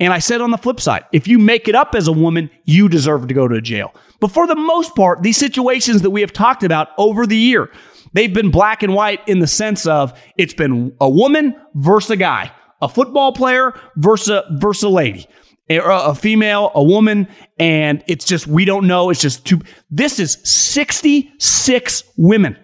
[0.00, 2.50] And I said on the flip side, if you make it up as a woman,
[2.64, 3.92] you deserve to go to jail.
[4.20, 7.70] But for the most part, these situations that we have talked about over the year,
[8.12, 12.16] they've been black and white in the sense of it's been a woman versus a
[12.16, 12.52] guy.
[12.80, 15.26] a football player versus a, versus a lady,
[15.68, 17.26] a, a female, a woman,
[17.58, 19.10] and it's just we don't know.
[19.10, 19.60] It's just too.
[19.90, 22.56] This is 66 women.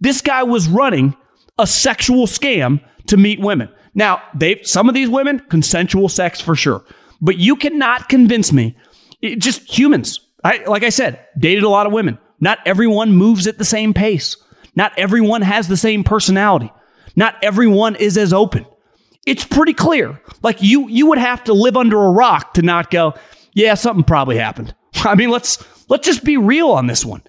[0.00, 1.14] This guy was running
[1.58, 3.68] a sexual scam to meet women.
[3.94, 6.84] Now, they some of these women consensual sex for sure,
[7.20, 8.76] but you cannot convince me.
[9.20, 10.20] It, just humans.
[10.44, 12.18] I like I said, dated a lot of women.
[12.40, 14.36] Not everyone moves at the same pace.
[14.74, 16.72] Not everyone has the same personality.
[17.16, 18.64] Not everyone is as open.
[19.26, 20.20] It's pretty clear.
[20.42, 23.14] Like you you would have to live under a rock to not go,
[23.52, 24.74] yeah, something probably happened.
[24.94, 27.22] I mean, let's let's just be real on this one.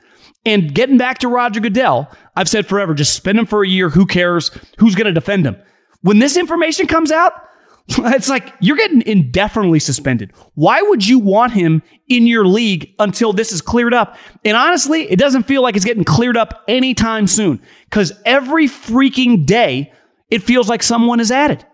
[0.45, 3.89] And getting back to Roger Goodell, I've said forever, just spend him for a year.
[3.89, 4.49] Who cares?
[4.79, 5.57] Who's going to defend him?
[6.01, 7.33] When this information comes out,
[7.89, 10.31] it's like you're getting indefinitely suspended.
[10.55, 14.17] Why would you want him in your league until this is cleared up?
[14.45, 19.45] And honestly, it doesn't feel like it's getting cleared up anytime soon because every freaking
[19.45, 19.91] day
[20.29, 21.65] it feels like someone is added.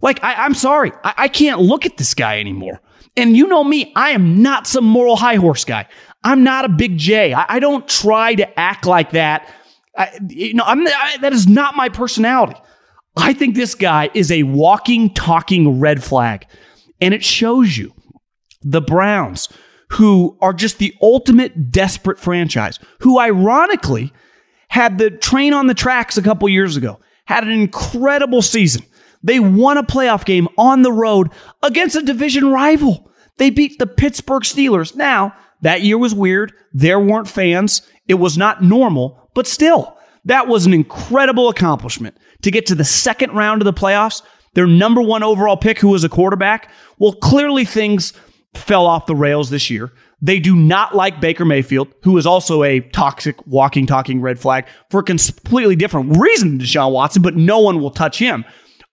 [0.00, 2.80] Like, I, am sorry, I, I can't look at this guy anymore.
[3.16, 5.86] And you know me, I am not some moral high horse guy.
[6.24, 7.34] I'm not a big J.
[7.34, 9.52] I, I don't try to act like that.
[9.96, 12.58] I, you know, I'm, I, that is not my personality.
[13.16, 16.46] I think this guy is a walking, talking red flag.
[17.00, 17.92] And it shows you
[18.62, 19.48] the Browns,
[19.90, 24.12] who are just the ultimate desperate franchise, who ironically
[24.68, 28.82] had the train on the tracks a couple years ago, had an incredible season.
[29.22, 31.30] They won a playoff game on the road
[31.62, 33.10] against a division rival.
[33.36, 34.96] They beat the Pittsburgh Steelers.
[34.96, 36.52] Now, that year was weird.
[36.72, 37.82] There weren't fans.
[38.08, 42.84] It was not normal, but still, that was an incredible accomplishment to get to the
[42.84, 44.22] second round of the playoffs.
[44.54, 48.12] Their number one overall pick, who was a quarterback, well, clearly things
[48.54, 49.92] fell off the rails this year.
[50.20, 54.66] They do not like Baker Mayfield, who is also a toxic, walking, talking red flag
[54.90, 58.44] for a completely different reason than Deshaun Watson, but no one will touch him.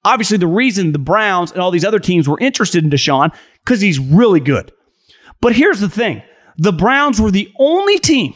[0.05, 3.81] Obviously, the reason the Browns and all these other teams were interested in Deshaun because
[3.81, 4.71] he's really good.
[5.41, 6.23] But here's the thing
[6.57, 8.33] the Browns were the only team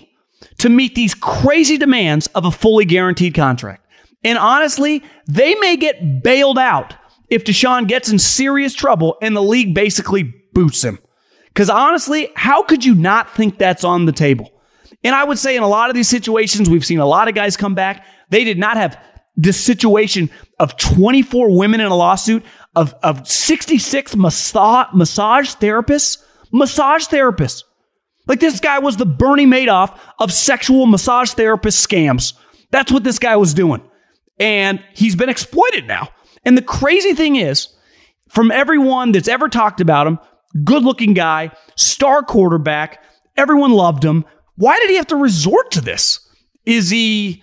[0.59, 3.82] to meet these crazy demands of a fully guaranteed contract.
[4.23, 6.95] And honestly, they may get bailed out
[7.29, 10.99] if Deshaun gets in serious trouble and the league basically boots him.
[11.47, 14.51] Because honestly, how could you not think that's on the table?
[15.03, 17.35] And I would say in a lot of these situations, we've seen a lot of
[17.35, 18.05] guys come back.
[18.29, 18.99] They did not have
[19.35, 22.43] this situation of 24 women in a lawsuit,
[22.75, 26.23] of, of 66 massage, massage therapists.
[26.51, 27.63] Massage therapists.
[28.27, 32.33] Like this guy was the Bernie Madoff of sexual massage therapist scams.
[32.71, 33.81] That's what this guy was doing.
[34.43, 36.09] And he's been exploited now.
[36.43, 37.69] And the crazy thing is,
[38.27, 40.19] from everyone that's ever talked about him,
[40.65, 43.01] good looking guy, star quarterback,
[43.37, 44.25] everyone loved him.
[44.57, 46.19] Why did he have to resort to this?
[46.65, 47.41] Is he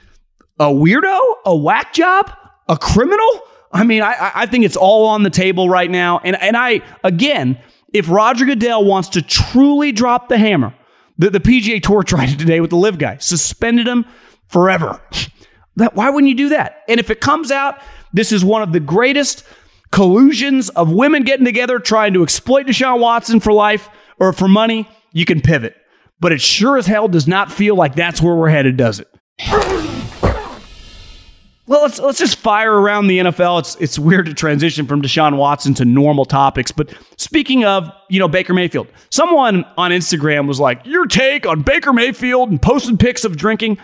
[0.59, 2.31] a weirdo, a whack job,
[2.69, 3.41] a criminal?
[3.73, 6.21] I mean, I, I think it's all on the table right now.
[6.23, 7.59] And, and I, again,
[7.95, 10.75] if Roger Goodell wants to truly drop the hammer,
[11.17, 14.05] the, the PGA Tour tried it today with the LIV guy, suspended him
[14.49, 15.01] forever.
[15.81, 16.83] That, why wouldn't you do that?
[16.89, 17.81] And if it comes out,
[18.13, 19.45] this is one of the greatest
[19.91, 23.89] collusions of women getting together trying to exploit Deshaun Watson for life
[24.19, 25.75] or for money, you can pivot.
[26.21, 29.09] But it sure as hell does not feel like that's where we're headed, does it?
[31.67, 33.61] Well, let's let's just fire around the NFL.
[33.61, 38.19] It's it's weird to transition from Deshaun Watson to normal topics, but speaking of, you
[38.19, 42.99] know, Baker Mayfield, someone on Instagram was like, "Your take on Baker Mayfield" and posted
[42.99, 43.79] pics of drinking.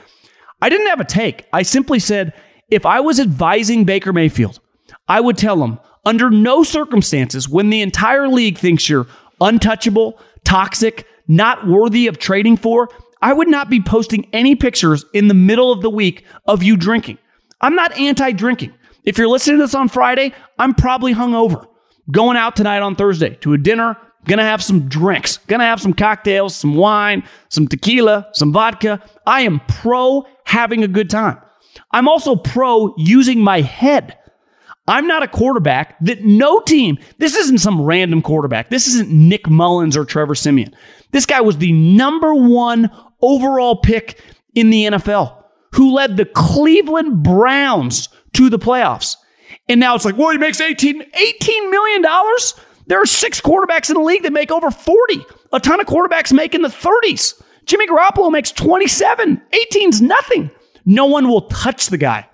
[0.61, 1.47] I didn't have a take.
[1.53, 2.33] I simply said,
[2.69, 4.61] if I was advising Baker Mayfield,
[5.09, 9.07] I would tell him under no circumstances when the entire league thinks you're
[9.41, 12.89] untouchable, toxic, not worthy of trading for,
[13.21, 16.77] I would not be posting any pictures in the middle of the week of you
[16.77, 17.19] drinking.
[17.61, 18.73] I'm not anti drinking.
[19.05, 21.67] If you're listening to this on Friday, I'm probably hungover.
[22.11, 25.93] Going out tonight on Thursday to a dinner, gonna have some drinks, gonna have some
[25.93, 29.03] cocktails, some wine, some tequila, some vodka.
[29.27, 31.39] I am pro having a good time.
[31.91, 34.19] I'm also pro using my head.
[34.89, 38.71] I'm not a quarterback that no team, this isn't some random quarterback.
[38.71, 40.75] This isn't Nick Mullens or Trevor Siemian.
[41.11, 44.21] This guy was the number one overall pick
[44.55, 49.17] in the NFL who led the Cleveland Browns to the playoffs.
[49.69, 52.05] And now it's like, well, he makes 18, $18 million.
[52.87, 55.27] There are six quarterbacks in the league that make over 40.
[55.53, 57.43] A ton of quarterbacks make in the 30s.
[57.65, 59.43] Jimmy Garoppolo makes 27.
[59.51, 60.51] 18's nothing.
[60.85, 62.29] No one will touch the guy.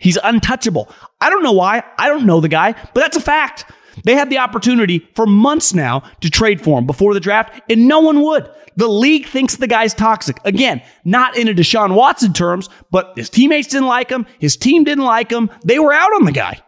[0.00, 0.90] He's untouchable.
[1.20, 1.84] I don't know why.
[1.98, 3.70] I don't know the guy, but that's a fact.
[4.04, 7.86] They had the opportunity for months now to trade for him before the draft, and
[7.86, 8.50] no one would.
[8.76, 10.38] The league thinks the guy's toxic.
[10.44, 14.26] Again, not in a Deshaun Watson terms, but his teammates didn't like him.
[14.38, 15.50] His team didn't like him.
[15.64, 16.60] They were out on the guy.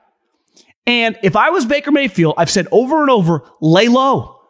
[0.87, 4.41] And if I was Baker Mayfield, I've said over and over, lay low.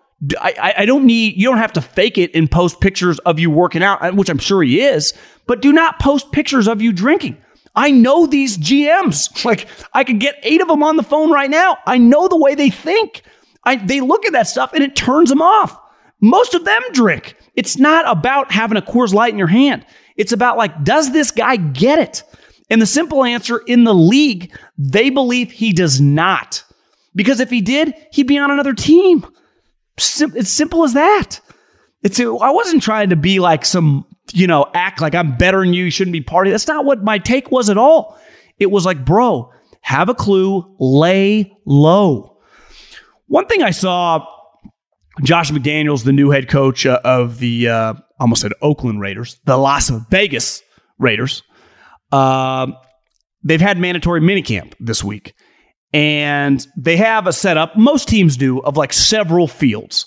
[0.40, 3.50] I, I don't need, you don't have to fake it and post pictures of you
[3.50, 5.12] working out, uh, which I'm sure he is,
[5.46, 7.36] but do not post pictures of you drinking.
[7.74, 9.30] I know these GMs.
[9.44, 11.76] Like, I could get eight of them on the phone right now.
[11.86, 13.22] I know the way they think.
[13.64, 15.78] I, they look at that stuff and it turns them off.
[16.20, 17.36] Most of them drink.
[17.54, 19.84] It's not about having a Coors Light in your hand.
[20.16, 22.22] It's about, like, does this guy get it?
[22.70, 26.64] And the simple answer in the league, they believe he does not.
[27.14, 29.26] Because if he did, he'd be on another team.
[29.98, 31.40] Sim- it's simple as that.
[32.02, 35.72] It's I wasn't trying to be like some, you know, act like I'm better than
[35.72, 36.50] you, you shouldn't be party.
[36.50, 38.18] That's not what my take was at all.
[38.58, 42.38] It was like, bro, have a clue, lay low.
[43.26, 44.26] One thing I saw
[45.22, 49.56] Josh McDaniels, the new head coach uh, of the uh, almost said Oakland Raiders, the
[49.56, 50.62] Las Vegas
[50.98, 51.42] Raiders.
[52.14, 52.72] Uh,
[53.42, 55.34] they've had mandatory minicamp this week.
[55.92, 60.06] And they have a setup, most teams do, of like several fields.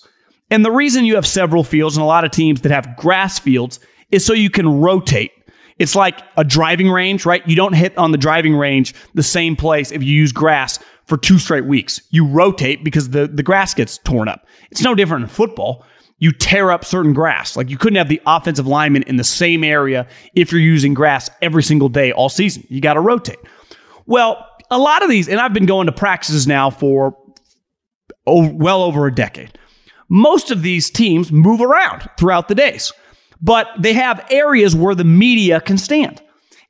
[0.50, 3.40] And the reason you have several fields and a lot of teams that have grass
[3.40, 3.80] fields
[4.10, 5.32] is so you can rotate.
[5.80, 7.46] It's like a driving range, right?
[7.48, 11.18] You don't hit on the driving range the same place if you use grass for
[11.18, 12.02] two straight weeks.
[12.10, 14.46] You rotate because the, the grass gets torn up.
[14.72, 15.86] It's no different in football.
[16.20, 17.56] You tear up certain grass.
[17.56, 21.30] Like you couldn't have the offensive lineman in the same area if you're using grass
[21.42, 22.64] every single day all season.
[22.70, 23.40] You got to rotate.
[24.06, 27.16] Well, a lot of these, and I've been going to practices now for
[28.26, 29.58] well over a decade.
[30.10, 32.92] Most of these teams move around throughout the days,
[33.42, 36.22] but they have areas where the media can stand.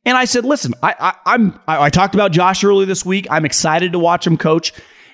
[0.05, 3.27] And I said, listen, I, I, am I, I talked about Josh earlier this week.
[3.29, 4.73] I'm excited to watch him coach.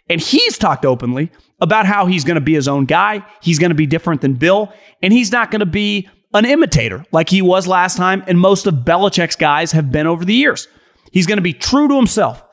[0.10, 1.32] And he's talked openly
[1.64, 3.26] about how he's going to be his own guy.
[3.42, 7.06] He's going to be different than Bill, and he's not going to be an imitator
[7.12, 8.24] like he was last time.
[8.28, 10.68] And most of Belichick's guys have been over the years.
[11.12, 12.44] He's going to be true to himself.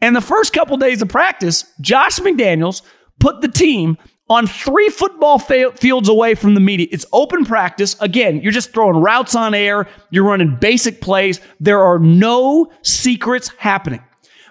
[0.00, 2.82] And the first couple days of practice, Josh McDaniels
[3.20, 3.96] put the team
[4.28, 6.88] on three football fields away from the media.
[6.90, 7.94] It's open practice.
[8.00, 11.40] Again, you're just throwing routes on air, you're running basic plays.
[11.60, 14.02] There are no secrets happening.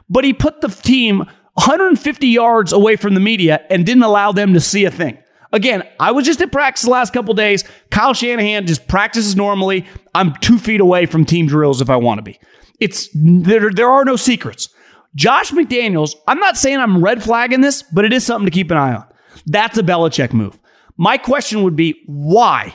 [0.09, 4.53] But he put the team 150 yards away from the media and didn't allow them
[4.53, 5.17] to see a thing.
[5.53, 7.65] Again, I was just at practice the last couple days.
[7.89, 9.85] Kyle Shanahan just practices normally.
[10.15, 12.39] I'm two feet away from team drills if I want to be.
[12.79, 14.69] It's there, there are no secrets.
[15.13, 18.71] Josh McDaniels, I'm not saying I'm red flagging this, but it is something to keep
[18.71, 19.05] an eye on.
[19.45, 20.57] That's a Belichick move.
[20.97, 22.73] My question would be why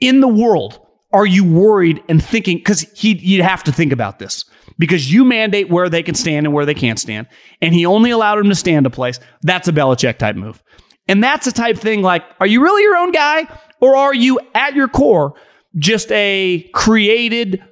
[0.00, 0.78] in the world
[1.12, 2.58] are you worried and thinking?
[2.58, 4.44] Because he, you'd have to think about this
[4.78, 7.26] because you mandate where they can stand and where they can't stand.
[7.60, 9.20] And he only allowed him to stand a place.
[9.42, 10.62] That's a Belichick type move.
[11.08, 13.46] And that's a type thing like, are you really your own guy?
[13.80, 15.34] Or are you at your core
[15.76, 17.62] just a created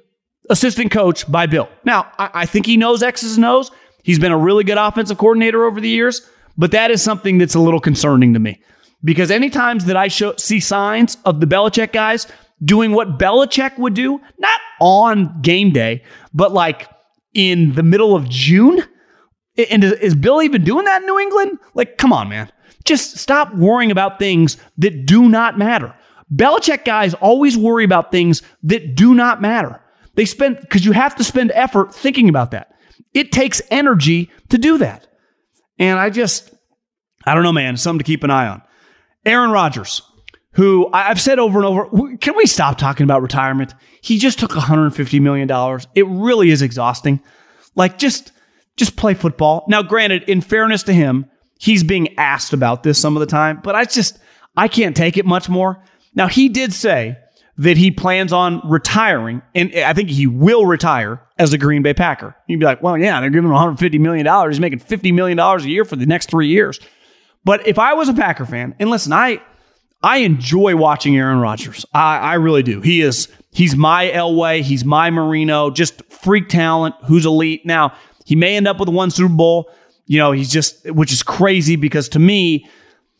[0.49, 1.69] assistant coach by Bill?
[1.85, 3.71] Now, I, I think he knows X's and O's.
[4.03, 6.27] He's been a really good offensive coordinator over the years,
[6.57, 8.61] but that is something that's a little concerning to me
[9.03, 12.27] because any times that I show, see signs of the Belichick guys
[12.63, 16.03] doing what Belichick would do, not on game day,
[16.33, 16.89] but like
[17.33, 18.83] in the middle of June.
[19.69, 21.59] And is Bill even doing that in New England?
[21.73, 22.51] Like, come on, man.
[22.85, 25.93] Just stop worrying about things that do not matter.
[26.33, 29.81] Belichick guys always worry about things that do not matter.
[30.15, 32.73] They spend, because you have to spend effort thinking about that.
[33.13, 35.07] It takes energy to do that.
[35.77, 36.53] And I just,
[37.25, 38.61] I don't know, man, something to keep an eye on.
[39.25, 40.01] Aaron Rodgers,
[40.53, 43.73] who I've said over and over, can we stop talking about retirement?
[44.01, 45.49] He just took $150 million.
[45.95, 47.21] It really is exhausting.
[47.75, 48.31] Like, just,
[48.75, 49.65] just play football.
[49.69, 51.25] Now, granted, in fairness to him,
[51.57, 54.19] he's being asked about this some of the time, but I just,
[54.57, 55.83] I can't take it much more.
[56.15, 57.17] Now, he did say
[57.57, 61.93] that he plans on retiring, and I think he will retire as a Green Bay
[61.93, 62.35] Packer.
[62.47, 64.49] You'd be like, well, yeah, they're giving him $150 million.
[64.49, 66.79] He's making $50 million a year for the next three years.
[67.45, 69.41] But if I was a Packer fan, and listen, I
[70.03, 71.85] I enjoy watching Aaron Rodgers.
[71.93, 72.81] I, I really do.
[72.81, 77.65] He is he's my Elway, he's my Marino, just freak talent who's elite.
[77.65, 77.93] Now,
[78.25, 79.69] he may end up with one Super Bowl.
[80.05, 82.67] You know, he's just which is crazy because to me,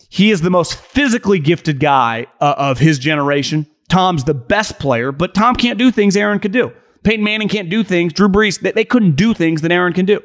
[0.08, 3.66] he is the most physically gifted guy uh, of his generation.
[3.88, 6.72] Tom's the best player, but Tom can't do things Aaron could do.
[7.02, 8.12] Peyton Manning can't do things.
[8.12, 10.20] Drew Brees, they, they couldn't do things that Aaron can do.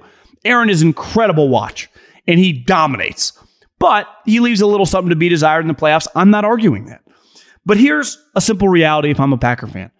[0.45, 1.89] Aaron is incredible watch,
[2.27, 3.33] and he dominates.
[3.79, 6.07] But he leaves a little something to be desired in the playoffs.
[6.15, 7.01] I'm not arguing that.
[7.65, 9.91] But here's a simple reality if I'm a Packer fan.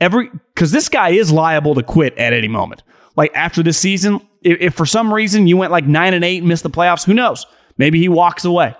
[0.00, 2.82] Every because this guy is liable to quit at any moment.
[3.16, 6.38] Like after this season, if, if for some reason you went like nine and eight
[6.38, 7.46] and missed the playoffs, who knows?
[7.76, 8.74] Maybe he walks away.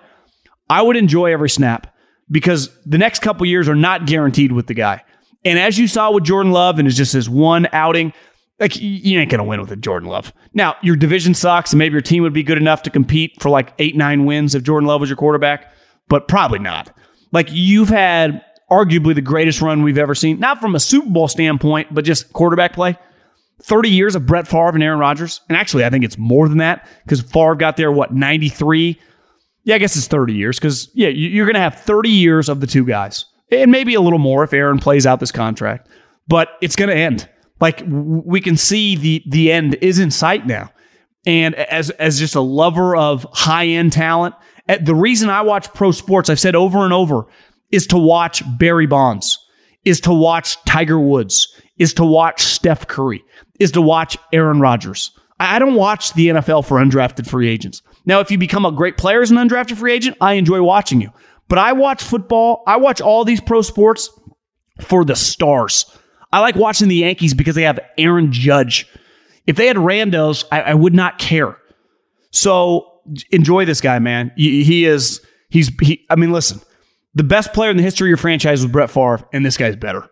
[0.68, 1.94] I would enjoy every snap
[2.30, 5.02] because the next couple years are not guaranteed with the guy.
[5.44, 8.12] And as you saw with Jordan Love and it's just his one outing,
[8.60, 10.32] Like you ain't gonna win with a Jordan Love.
[10.54, 13.48] Now your division sucks, and maybe your team would be good enough to compete for
[13.48, 15.72] like eight, nine wins if Jordan Love was your quarterback,
[16.08, 16.94] but probably not.
[17.32, 21.26] Like you've had arguably the greatest run we've ever seen, not from a Super Bowl
[21.26, 22.96] standpoint, but just quarterback play.
[23.62, 25.40] 30 years of Brett Favre and Aaron Rodgers.
[25.48, 28.98] And actually, I think it's more than that because Favre got there, what, 93?
[29.64, 32.60] Yeah, I guess it's 30 years because, yeah, you're going to have 30 years of
[32.60, 35.88] the two guys and maybe a little more if Aaron plays out this contract,
[36.28, 37.28] but it's going to end.
[37.60, 40.70] Like we can see the the end is in sight now.
[41.26, 44.34] And as as just a lover of high end talent,
[44.68, 47.26] eh, the reason I watch pro sports, I've said over and over,
[47.70, 49.38] is to watch Barry Bonds,
[49.84, 51.48] is to watch Tiger Woods,
[51.78, 53.22] is to watch Steph Curry,
[53.58, 55.12] is to watch Aaron Rodgers.
[55.38, 57.82] I don't watch the NFL for undrafted free agents.
[58.04, 61.00] Now, if you become a great player as an undrafted free agent, I enjoy watching
[61.00, 61.10] you.
[61.48, 64.10] But I watch football, I watch all these pro sports
[64.80, 65.86] for the stars.
[66.32, 68.88] I like watching the Yankees because they have Aaron Judge.
[69.46, 71.56] If they had randos, I, I would not care.
[72.30, 73.00] So
[73.30, 74.32] enjoy this guy, man.
[74.36, 76.60] He, is, he's, he, I mean, listen,
[77.14, 79.76] the best player in the history of your franchise was Brett Favre, and this guy's
[79.76, 80.08] better.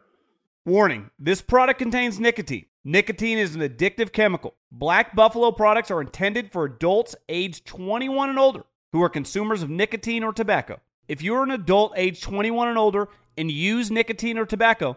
[0.65, 2.67] Warning this product contains nicotine.
[2.85, 4.55] Nicotine is an addictive chemical.
[4.73, 9.71] Black Buffalo products are intended for adults aged 21 and older who are consumers of
[9.71, 10.81] nicotine or tobacco.
[11.07, 14.97] If you're an adult aged 21 and older and use nicotine or tobacco,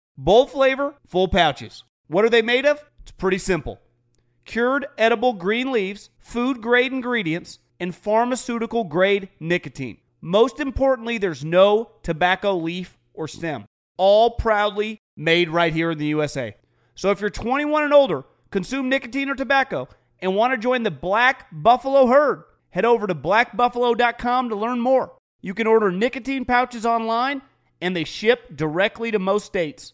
[0.17, 1.83] Bold flavor, full pouches.
[2.07, 2.83] What are they made of?
[3.01, 3.79] It's pretty simple.
[4.45, 9.97] Cured edible green leaves, food grade ingredients, and pharmaceutical grade nicotine.
[10.19, 13.65] Most importantly, there's no tobacco leaf or stem.
[13.97, 16.55] All proudly made right here in the USA.
[16.93, 19.87] So if you're 21 and older, consume nicotine or tobacco,
[20.19, 25.13] and want to join the Black Buffalo herd, head over to blackbuffalo.com to learn more.
[25.41, 27.41] You can order nicotine pouches online,
[27.81, 29.93] and they ship directly to most states.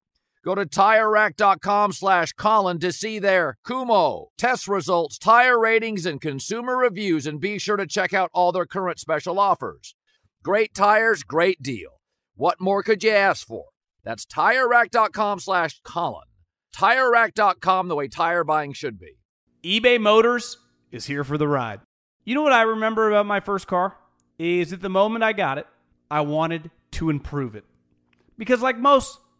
[0.43, 6.75] Go to TireRack.com slash Colin to see their Kumho test results, tire ratings, and consumer
[6.77, 9.93] reviews, and be sure to check out all their current special offers.
[10.43, 12.01] Great tires, great deal.
[12.35, 13.65] What more could you ask for?
[14.03, 16.25] That's TireRack.com slash Colin.
[16.75, 19.19] TireRack.com, the way tire buying should be.
[19.63, 20.57] eBay Motors
[20.91, 21.81] is here for the ride.
[22.25, 23.95] You know what I remember about my first car?
[24.39, 25.67] Is at the moment I got it,
[26.09, 27.63] I wanted to improve it.
[28.39, 29.19] Because like most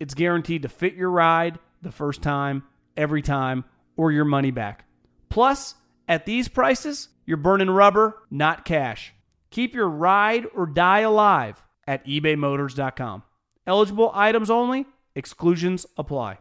[0.00, 2.64] it's guaranteed to fit your ride the first time,
[2.96, 3.64] every time,
[3.96, 4.84] or your money back.
[5.28, 5.74] Plus,
[6.08, 9.12] at these prices, you're burning rubber, not cash.
[9.50, 13.22] Keep your ride or die alive at ebaymotors.com.
[13.66, 16.38] Eligible items only, exclusions apply.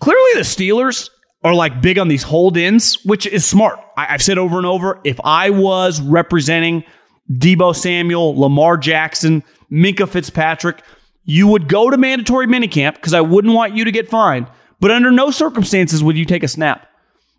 [0.00, 1.10] Clearly, the Steelers
[1.44, 3.78] are like big on these hold ins, which is smart.
[3.96, 6.84] I- I've said over and over if I was representing
[7.30, 10.82] Deebo Samuel, Lamar Jackson, Minkah Fitzpatrick,
[11.24, 14.46] you would go to mandatory minicamp because I wouldn't want you to get fined.
[14.80, 16.86] But under no circumstances would you take a snap.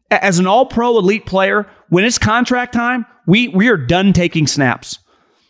[0.09, 4.47] As an all pro elite player, when it's contract time, we, we are done taking
[4.47, 4.99] snaps.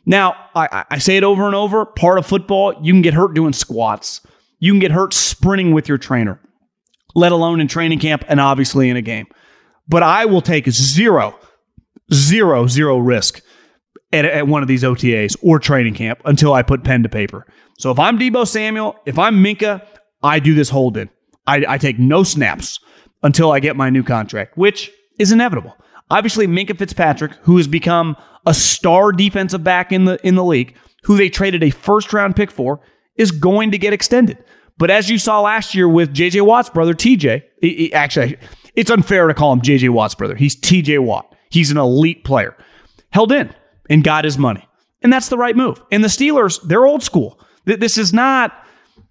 [0.05, 3.13] Now, I, I- I say it over and over part of football, you can get
[3.13, 4.21] hurt doing squats,
[4.59, 6.39] you can get hurt sprinting with your trainer,
[7.15, 9.27] let alone in training camp and obviously in a game.
[9.87, 11.35] But I will take zero,
[12.13, 13.41] zero, zero risk
[14.13, 17.45] at, at one of these OTAs or training camp until I put pen to paper.
[17.77, 19.85] So if I'm Deebo Samuel, if I'm Minkah,
[20.23, 21.09] I do this hold in.
[21.45, 22.79] I, I take no snaps
[23.23, 25.75] until I get my new contract, which is inevitable.
[26.09, 30.75] Obviously, Minkah Fitzpatrick, who has become a star defensive back in the in the league,
[31.03, 32.79] who they traded a first round pick for,
[33.15, 34.37] is going to get extended.
[34.77, 38.37] But as you saw last year with JJ Watt's brother, TJ, he- he- actually,
[38.75, 40.35] it's unfair to call him JJ Watt's brother.
[40.35, 41.33] He's TJ Watt.
[41.49, 42.55] He's an elite player.
[43.11, 43.53] Held in
[43.89, 44.67] and got his money.
[45.01, 45.81] And that's the right move.
[45.91, 47.39] And the Steelers, they're old school.
[47.65, 48.53] This is not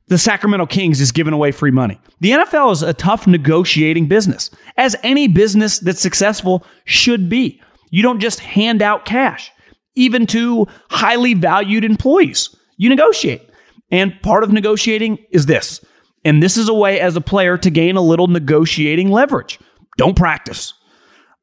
[0.09, 2.01] the Sacramento Kings is giving away free money.
[2.21, 7.61] The NFL is a tough negotiating business, as any business that's successful should be.
[7.91, 9.51] You don't just hand out cash,
[9.95, 12.55] even to highly valued employees.
[12.77, 13.51] You negotiate.
[13.91, 15.85] And part of negotiating is this.
[16.25, 19.59] And this is a way as a player to gain a little negotiating leverage.
[19.97, 20.75] Don't practice.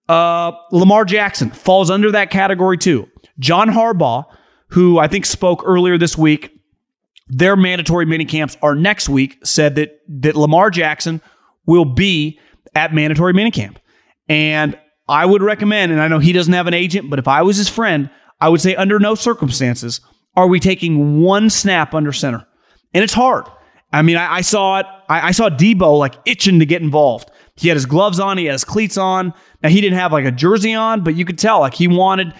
[0.09, 3.09] Uh, Lamar Jackson falls under that category too.
[3.39, 4.25] John Harbaugh,
[4.69, 6.51] who I think spoke earlier this week,
[7.27, 11.21] their mandatory mini camps are next week, said that that Lamar Jackson
[11.65, 12.39] will be
[12.75, 13.77] at mandatory minicamp.
[14.27, 14.77] And
[15.07, 17.57] I would recommend, and I know he doesn't have an agent, but if I was
[17.57, 18.09] his friend,
[18.39, 20.01] I would say under no circumstances
[20.35, 22.45] are we taking one snap under center.
[22.93, 23.45] And it's hard.
[23.91, 24.85] I mean, I, I saw it.
[25.07, 27.29] I, I saw Deebo like itching to get involved.
[27.55, 29.33] He had his gloves on, he had his cleats on.
[29.61, 32.33] Now he didn't have like a jersey on, but you could tell like he wanted.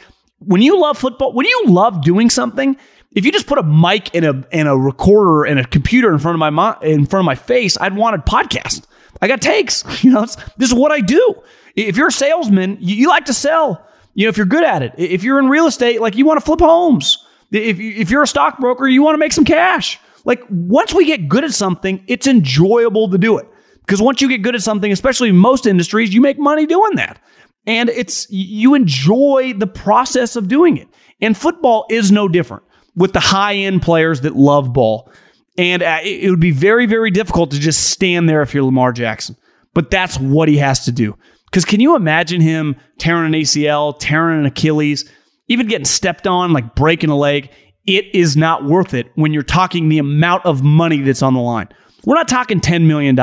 [0.46, 2.78] When you love football, when you love doing something,
[3.12, 6.20] if you just put a mic and a and a recorder and a computer in
[6.20, 8.86] front of my mo- in front of my face, I'd want a podcast.
[9.22, 9.84] I got takes.
[10.04, 10.26] You know,
[10.58, 11.42] this is what I do.
[11.76, 13.88] If you're a salesman, you, you like to sell.
[14.16, 14.94] You know, if you're good at it.
[14.98, 17.26] If you're in real estate, like you want to flip homes.
[17.52, 20.00] If you, if you're a stockbroker, you want to make some cash.
[20.26, 23.48] Like once we get good at something, it's enjoyable to do it.
[23.86, 26.96] Because once you get good at something, especially in most industries, you make money doing
[26.96, 27.22] that.
[27.66, 30.88] And it's you enjoy the process of doing it.
[31.22, 32.64] And football is no different
[32.96, 35.12] with the high end players that love ball.
[35.58, 38.92] And uh, it, would be very, very difficult to just stand there if you're Lamar
[38.92, 39.38] Jackson.
[39.74, 41.16] But that's what he has to do.
[41.46, 45.10] Because can you imagine him tearing an ACL, tearing an Achilles,
[45.48, 47.52] even getting stepped on, like breaking a leg?
[47.86, 51.42] It is not worth it when you're talking the amount of money that's on the
[51.42, 51.70] line.
[52.06, 53.16] We're not talking $10 million.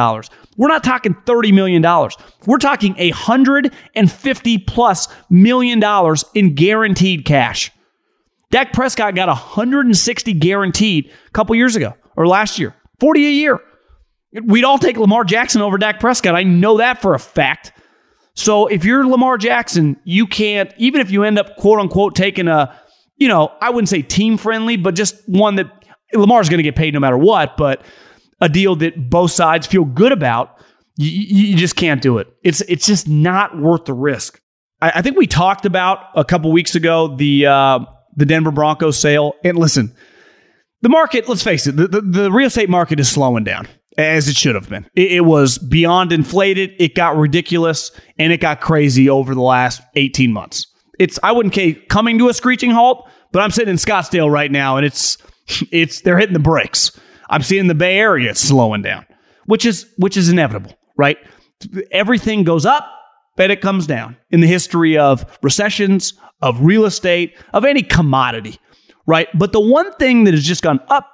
[0.56, 1.82] We're not talking $30 million.
[2.46, 7.70] We're talking 150 plus million dollars in guaranteed cash.
[8.50, 13.60] Dak Prescott got 160 guaranteed a couple years ago or last year, 40 a year.
[14.44, 16.34] We'd all take Lamar Jackson over Dak Prescott.
[16.34, 17.72] I know that for a fact.
[18.34, 22.48] So if you're Lamar Jackson, you can't, even if you end up quote unquote taking
[22.48, 22.74] a,
[23.16, 26.76] you know, I wouldn't say team friendly, but just one that Lamar's going to get
[26.76, 27.82] paid no matter what, but
[28.40, 30.56] a deal that both sides feel good about,
[30.96, 31.08] you,
[31.50, 32.28] you just can't do it.
[32.42, 34.40] It's it's just not worth the risk.
[34.80, 37.80] I, I think we talked about a couple weeks ago the uh,
[38.16, 39.94] the Denver Broncos sale, and listen,
[40.82, 41.28] the market.
[41.28, 43.68] Let's face it, the, the, the real estate market is slowing down
[43.98, 44.86] as it should have been.
[44.94, 46.72] It, it was beyond inflated.
[46.78, 50.66] It got ridiculous, and it got crazy over the last eighteen months.
[50.98, 54.50] It's I wouldn't say coming to a screeching halt, but I'm sitting in Scottsdale right
[54.50, 55.16] now, and it's
[55.70, 56.98] it's they're hitting the brakes.
[57.30, 59.06] I'm seeing the Bay Area slowing down,
[59.46, 61.16] which is which is inevitable, right?
[61.90, 62.86] Everything goes up,
[63.36, 66.12] but it comes down in the history of recessions,
[66.42, 68.58] of real estate, of any commodity,
[69.06, 69.28] right?
[69.38, 71.10] But the one thing that has just gone up,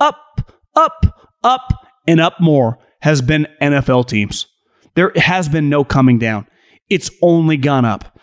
[0.00, 4.46] up, up, up, and up more has been NFL teams.
[4.94, 6.46] There has been no coming down.
[6.88, 8.18] It's only gone up.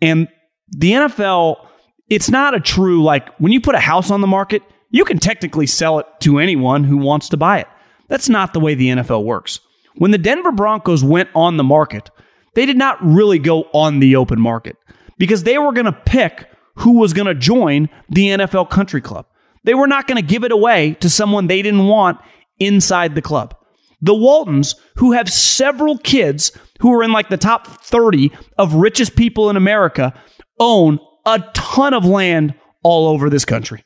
[0.00, 0.28] And
[0.68, 1.66] the NFL,
[2.08, 4.62] it's not a true like when you put a house on the market,
[4.92, 7.68] you can technically sell it to anyone who wants to buy it.
[8.08, 9.58] That's not the way the NFL works.
[9.96, 12.10] When the Denver Broncos went on the market,
[12.54, 14.76] they did not really go on the open market
[15.18, 19.26] because they were going to pick who was going to join the NFL Country Club.
[19.64, 22.18] They were not going to give it away to someone they didn't want
[22.58, 23.54] inside the club.
[24.00, 29.14] The Waltons, who have several kids who are in like the top 30 of richest
[29.14, 30.12] people in America,
[30.58, 33.84] own a ton of land all over this country.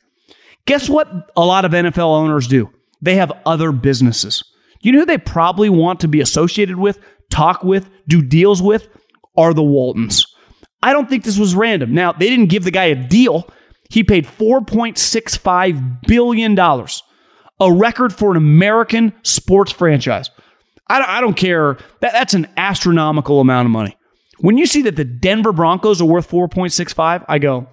[0.67, 2.69] Guess what a lot of NFL owners do?
[3.01, 4.43] They have other businesses.
[4.81, 6.99] You know who they probably want to be associated with,
[7.31, 8.87] talk with, do deals with?
[9.37, 10.25] Are the Waltons.
[10.83, 11.93] I don't think this was random.
[11.93, 13.49] Now, they didn't give the guy a deal.
[13.89, 20.29] He paid $4.65 billion, a record for an American sports franchise.
[20.89, 21.77] I don't, care.
[21.99, 23.97] That, that's an astronomical amount of money.
[24.39, 27.67] When you see that the Denver Broncos are worth 4.65, I go,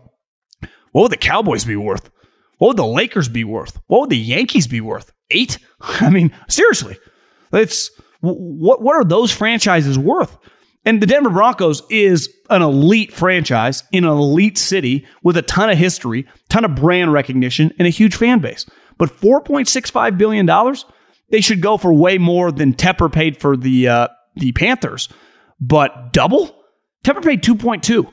[0.93, 2.11] what would the Cowboys be worth?
[2.59, 3.81] What would the Lakers be worth?
[3.87, 5.13] What would the Yankees be worth?
[5.31, 5.59] Eight?
[5.81, 6.99] I mean, seriously.
[7.53, 7.91] It's
[8.21, 10.37] what what are those franchises worth?
[10.87, 15.71] And the Denver Broncos is an elite franchise in an elite city with a ton
[15.71, 18.67] of history, ton of brand recognition, and a huge fan base.
[18.99, 20.47] But $4.65 billion,
[21.31, 25.09] they should go for way more than Tepper paid for the uh, the Panthers.
[25.61, 26.55] But double?
[27.05, 28.11] Tepper paid 2.2.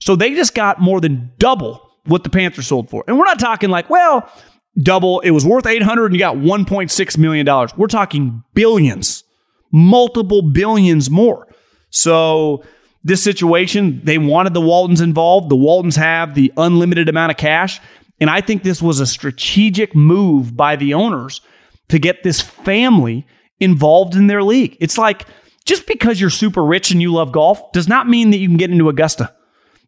[0.00, 3.04] So they just got more than double what the Panthers sold for.
[3.06, 4.28] And we're not talking like, well,
[4.80, 7.76] double, it was worth 800 and you got 1.6 million dollars.
[7.76, 9.24] We're talking billions,
[9.72, 11.48] multiple billions more.
[11.90, 12.64] So
[13.04, 15.50] this situation, they wanted the Waltons involved.
[15.50, 17.80] The Waltons have the unlimited amount of cash.
[18.20, 21.40] And I think this was a strategic move by the owners
[21.88, 23.26] to get this family
[23.60, 24.76] involved in their league.
[24.80, 25.26] It's like
[25.64, 28.56] just because you're super rich and you love golf does not mean that you can
[28.56, 29.34] get into Augusta.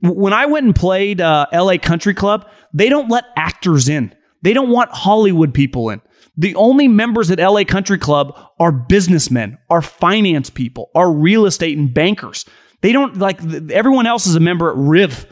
[0.00, 4.14] When I went and played uh, LA Country Club, they don't let actors in.
[4.42, 6.02] They don't want Hollywood people in.
[6.36, 11.78] The only members at LA Country Club are businessmen, are finance people, are real estate
[11.78, 12.44] and bankers.
[12.82, 13.40] They don't like
[13.70, 15.26] everyone else is a member at Riv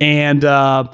[0.00, 0.92] and uh,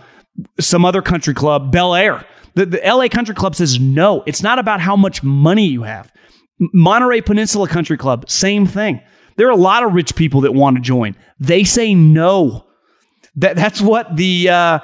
[0.61, 2.25] some other country club, Bel Air.
[2.55, 4.23] The, the LA Country Club says no.
[4.27, 6.13] It's not about how much money you have.
[6.73, 9.01] Monterey Peninsula Country Club, same thing.
[9.37, 11.17] There are a lot of rich people that want to join.
[11.41, 12.67] They say no.
[13.37, 14.79] That that's what the uh,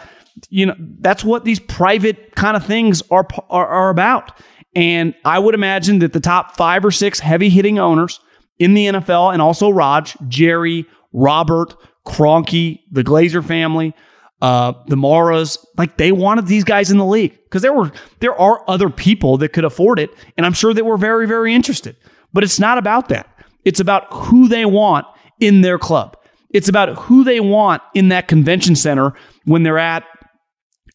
[0.49, 4.39] you know that's what these private kind of things are, are are about.
[4.75, 8.21] And I would imagine that the top five or six heavy hitting owners
[8.59, 11.75] in the NFL, and also Raj, Jerry, Robert,
[12.07, 13.95] Kroenke, the Glazer family,
[14.43, 17.91] uh, the Maras, like they wanted these guys in the league because there were
[18.21, 21.55] there are other people that could afford it, and I'm sure they were very very
[21.55, 21.97] interested.
[22.33, 23.29] But it's not about that.
[23.65, 25.07] It's about who they want
[25.41, 26.17] in their club.
[26.53, 30.05] It's about who they want in that convention center when they're at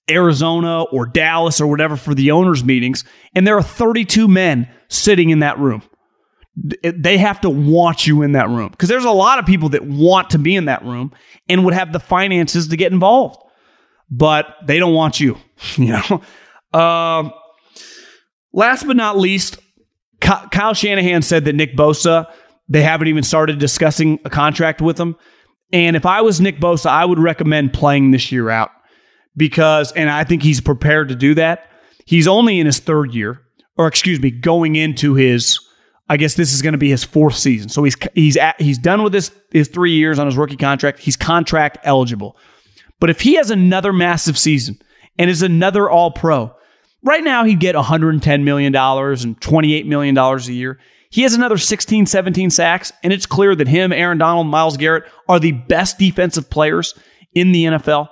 [0.09, 3.03] Arizona or Dallas or whatever for the owners' meetings,
[3.33, 5.81] and there are 32 men sitting in that room.
[6.83, 9.83] They have to want you in that room because there's a lot of people that
[9.83, 11.11] want to be in that room
[11.49, 13.37] and would have the finances to get involved,
[14.09, 15.37] but they don't want you.
[15.77, 16.79] You know.
[16.79, 17.31] Um,
[18.53, 19.57] last but not least,
[20.19, 22.27] Kyle Shanahan said that Nick Bosa
[22.67, 25.15] they haven't even started discussing a contract with him.
[25.71, 28.71] And if I was Nick Bosa, I would recommend playing this year out
[29.35, 31.69] because, and I think he's prepared to do that.
[32.05, 33.41] He's only in his third year,
[33.77, 35.59] or excuse me, going into his.
[36.07, 37.67] I guess this is going to be his fourth season.
[37.69, 40.99] So he's he's at, he's done with his his three years on his rookie contract.
[40.99, 42.37] He's contract eligible.
[42.99, 44.79] But if he has another massive season
[45.17, 46.55] and is another All Pro,
[47.03, 50.79] right now he'd get 110 million dollars and 28 million dollars a year.
[51.09, 55.05] He has another 16, 17 sacks, and it's clear that him, Aaron Donald, Myles Garrett
[55.29, 56.93] are the best defensive players
[57.33, 58.09] in the NFL.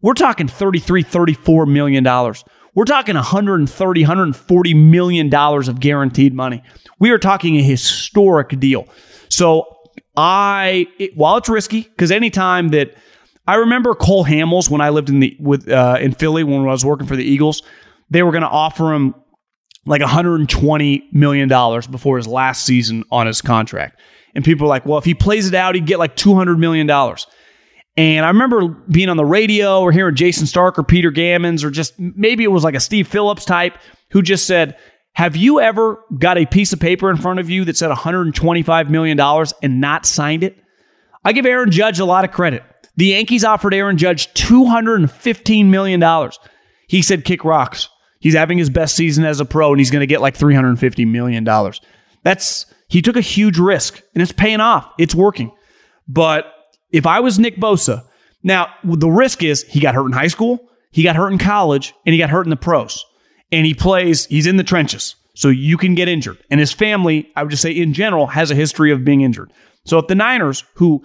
[0.00, 2.44] We're talking 33, 34 million dollars.
[2.74, 6.62] We're talking 130, 140 million dollars of guaranteed money.
[6.98, 8.86] We are talking a historic deal.
[9.28, 9.76] So
[10.16, 12.94] I, it, while it's risky, because anytime that
[13.46, 16.64] I remember Cole Hamels when I lived in the with uh, in Philly when I
[16.64, 17.62] was working for the Eagles,
[18.10, 19.14] they were going to offer him
[19.86, 24.00] like 120 million dollars before his last season on his contract,
[24.34, 26.86] and people were like, "Well, if he plays it out, he'd get like 200 million
[26.86, 27.26] dollars."
[27.96, 31.70] And I remember being on the radio or hearing Jayson Stark or Peter Gammons or
[31.70, 33.78] just maybe it was like a Steve Phillips type
[34.10, 34.76] who just said,
[35.14, 38.90] Have you ever got a piece of paper in front of you that said $125
[38.90, 39.18] million
[39.62, 40.56] and not signed it?
[41.24, 42.62] I give Aaron Judge a lot of credit.
[42.96, 46.30] The Yankees offered Aaron Judge $215 million.
[46.88, 47.88] He said, Kick rocks.
[48.26, 51.06] He's having his best season as a pro and he's going to get like $350
[51.06, 51.44] million.
[52.24, 54.92] That's, he took a huge risk and it's paying off.
[54.98, 55.52] It's working.
[56.08, 56.52] But
[56.90, 58.04] if I was Nick Bosa,
[58.42, 60.58] now the risk is he got hurt in high school,
[60.90, 63.04] he got hurt in college, and he got hurt in the pros.
[63.52, 65.14] and he plays, he's in the trenches.
[65.34, 66.38] So you can get injured.
[66.50, 69.52] And his family, I would just say in general, has a history of being injured.
[69.84, 71.04] So if the Niners, who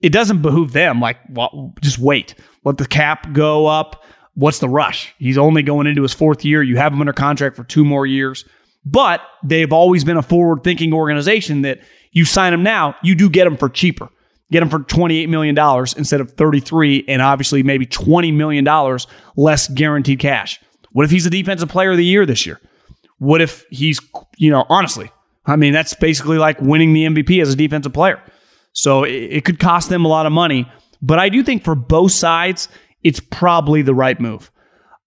[0.00, 4.02] it doesn't behoove them, like, well, just wait, let the cap go up.
[4.34, 5.14] What's the rush?
[5.18, 6.62] He's only going into his fourth year.
[6.62, 8.44] You have him under contract for two more years.
[8.84, 11.80] But they've always been a forward thinking organization that
[12.10, 14.08] you sign him now, you do get him for cheaper.
[14.50, 15.56] Get him for $28 million
[15.96, 18.98] instead of 33 and obviously maybe $20 million
[19.34, 20.60] less guaranteed cash.
[20.90, 22.60] What if he's the defensive player of the year this year?
[23.18, 23.98] What if he's,
[24.36, 25.10] you know, honestly,
[25.46, 28.22] I mean, that's basically like winning the MVP as a defensive player.
[28.74, 30.70] So it, it could cost them a lot of money.
[31.00, 32.68] But I do think for both sides,
[33.02, 34.50] it's probably the right move.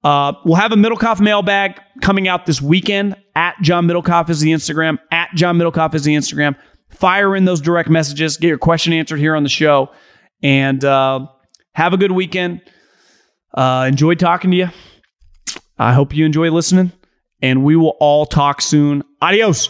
[0.03, 3.15] Uh, we'll have a Middlekauff mailbag coming out this weekend.
[3.35, 4.99] At John Middlekauff is the Instagram.
[5.11, 6.55] At John Middlekauff is the Instagram.
[6.89, 8.37] Fire in those direct messages.
[8.37, 9.91] Get your question answered here on the show.
[10.43, 11.27] And uh,
[11.73, 12.61] have a good weekend.
[13.53, 14.69] Uh, talking to you.
[15.77, 16.91] I hope you enjoy listening.
[17.41, 19.03] And we will all talk soon.
[19.21, 19.69] Adios.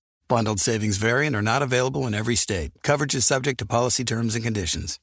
[0.31, 2.71] Bundled savings variant are not available in every state.
[2.83, 4.97] Coverage is subject to policy terms and conditions.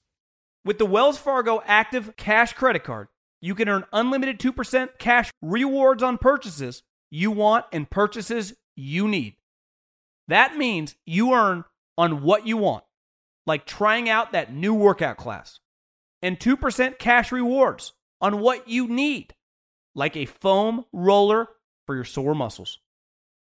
[0.65, 3.09] With the Wells Fargo Active Cash Credit Card,
[3.43, 9.37] you can earn unlimited 2% cash rewards on purchases you want and purchases you need.
[10.29, 11.65] That means you earn
[11.99, 12.85] on what you want,
[13.47, 15.61] like trying out that new workout class,
[16.23, 19.35] and 2% cash rewards on what you need,
[19.95, 21.49] like a foam roller
[21.85, 22.79] for your sore muscles.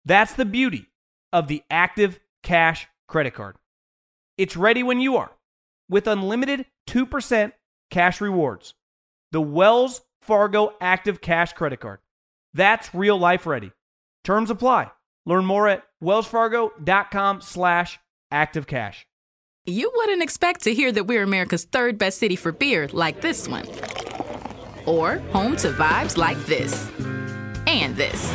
[0.04, 0.89] That's the beauty
[1.32, 3.56] of the Active Cash Credit Card.
[4.38, 5.32] It's ready when you are
[5.88, 7.52] with unlimited 2%
[7.90, 8.74] cash rewards.
[9.32, 11.98] The Wells Fargo Active Cash Credit Card.
[12.54, 13.72] That's real life ready.
[14.24, 14.90] Terms apply.
[15.26, 17.98] Learn more at wellsfargo.com slash
[18.32, 19.04] activecash.
[19.66, 23.46] You wouldn't expect to hear that we're America's third best city for beer like this
[23.46, 23.66] one.
[24.86, 26.90] Or home to vibes like this.
[27.66, 28.34] And this.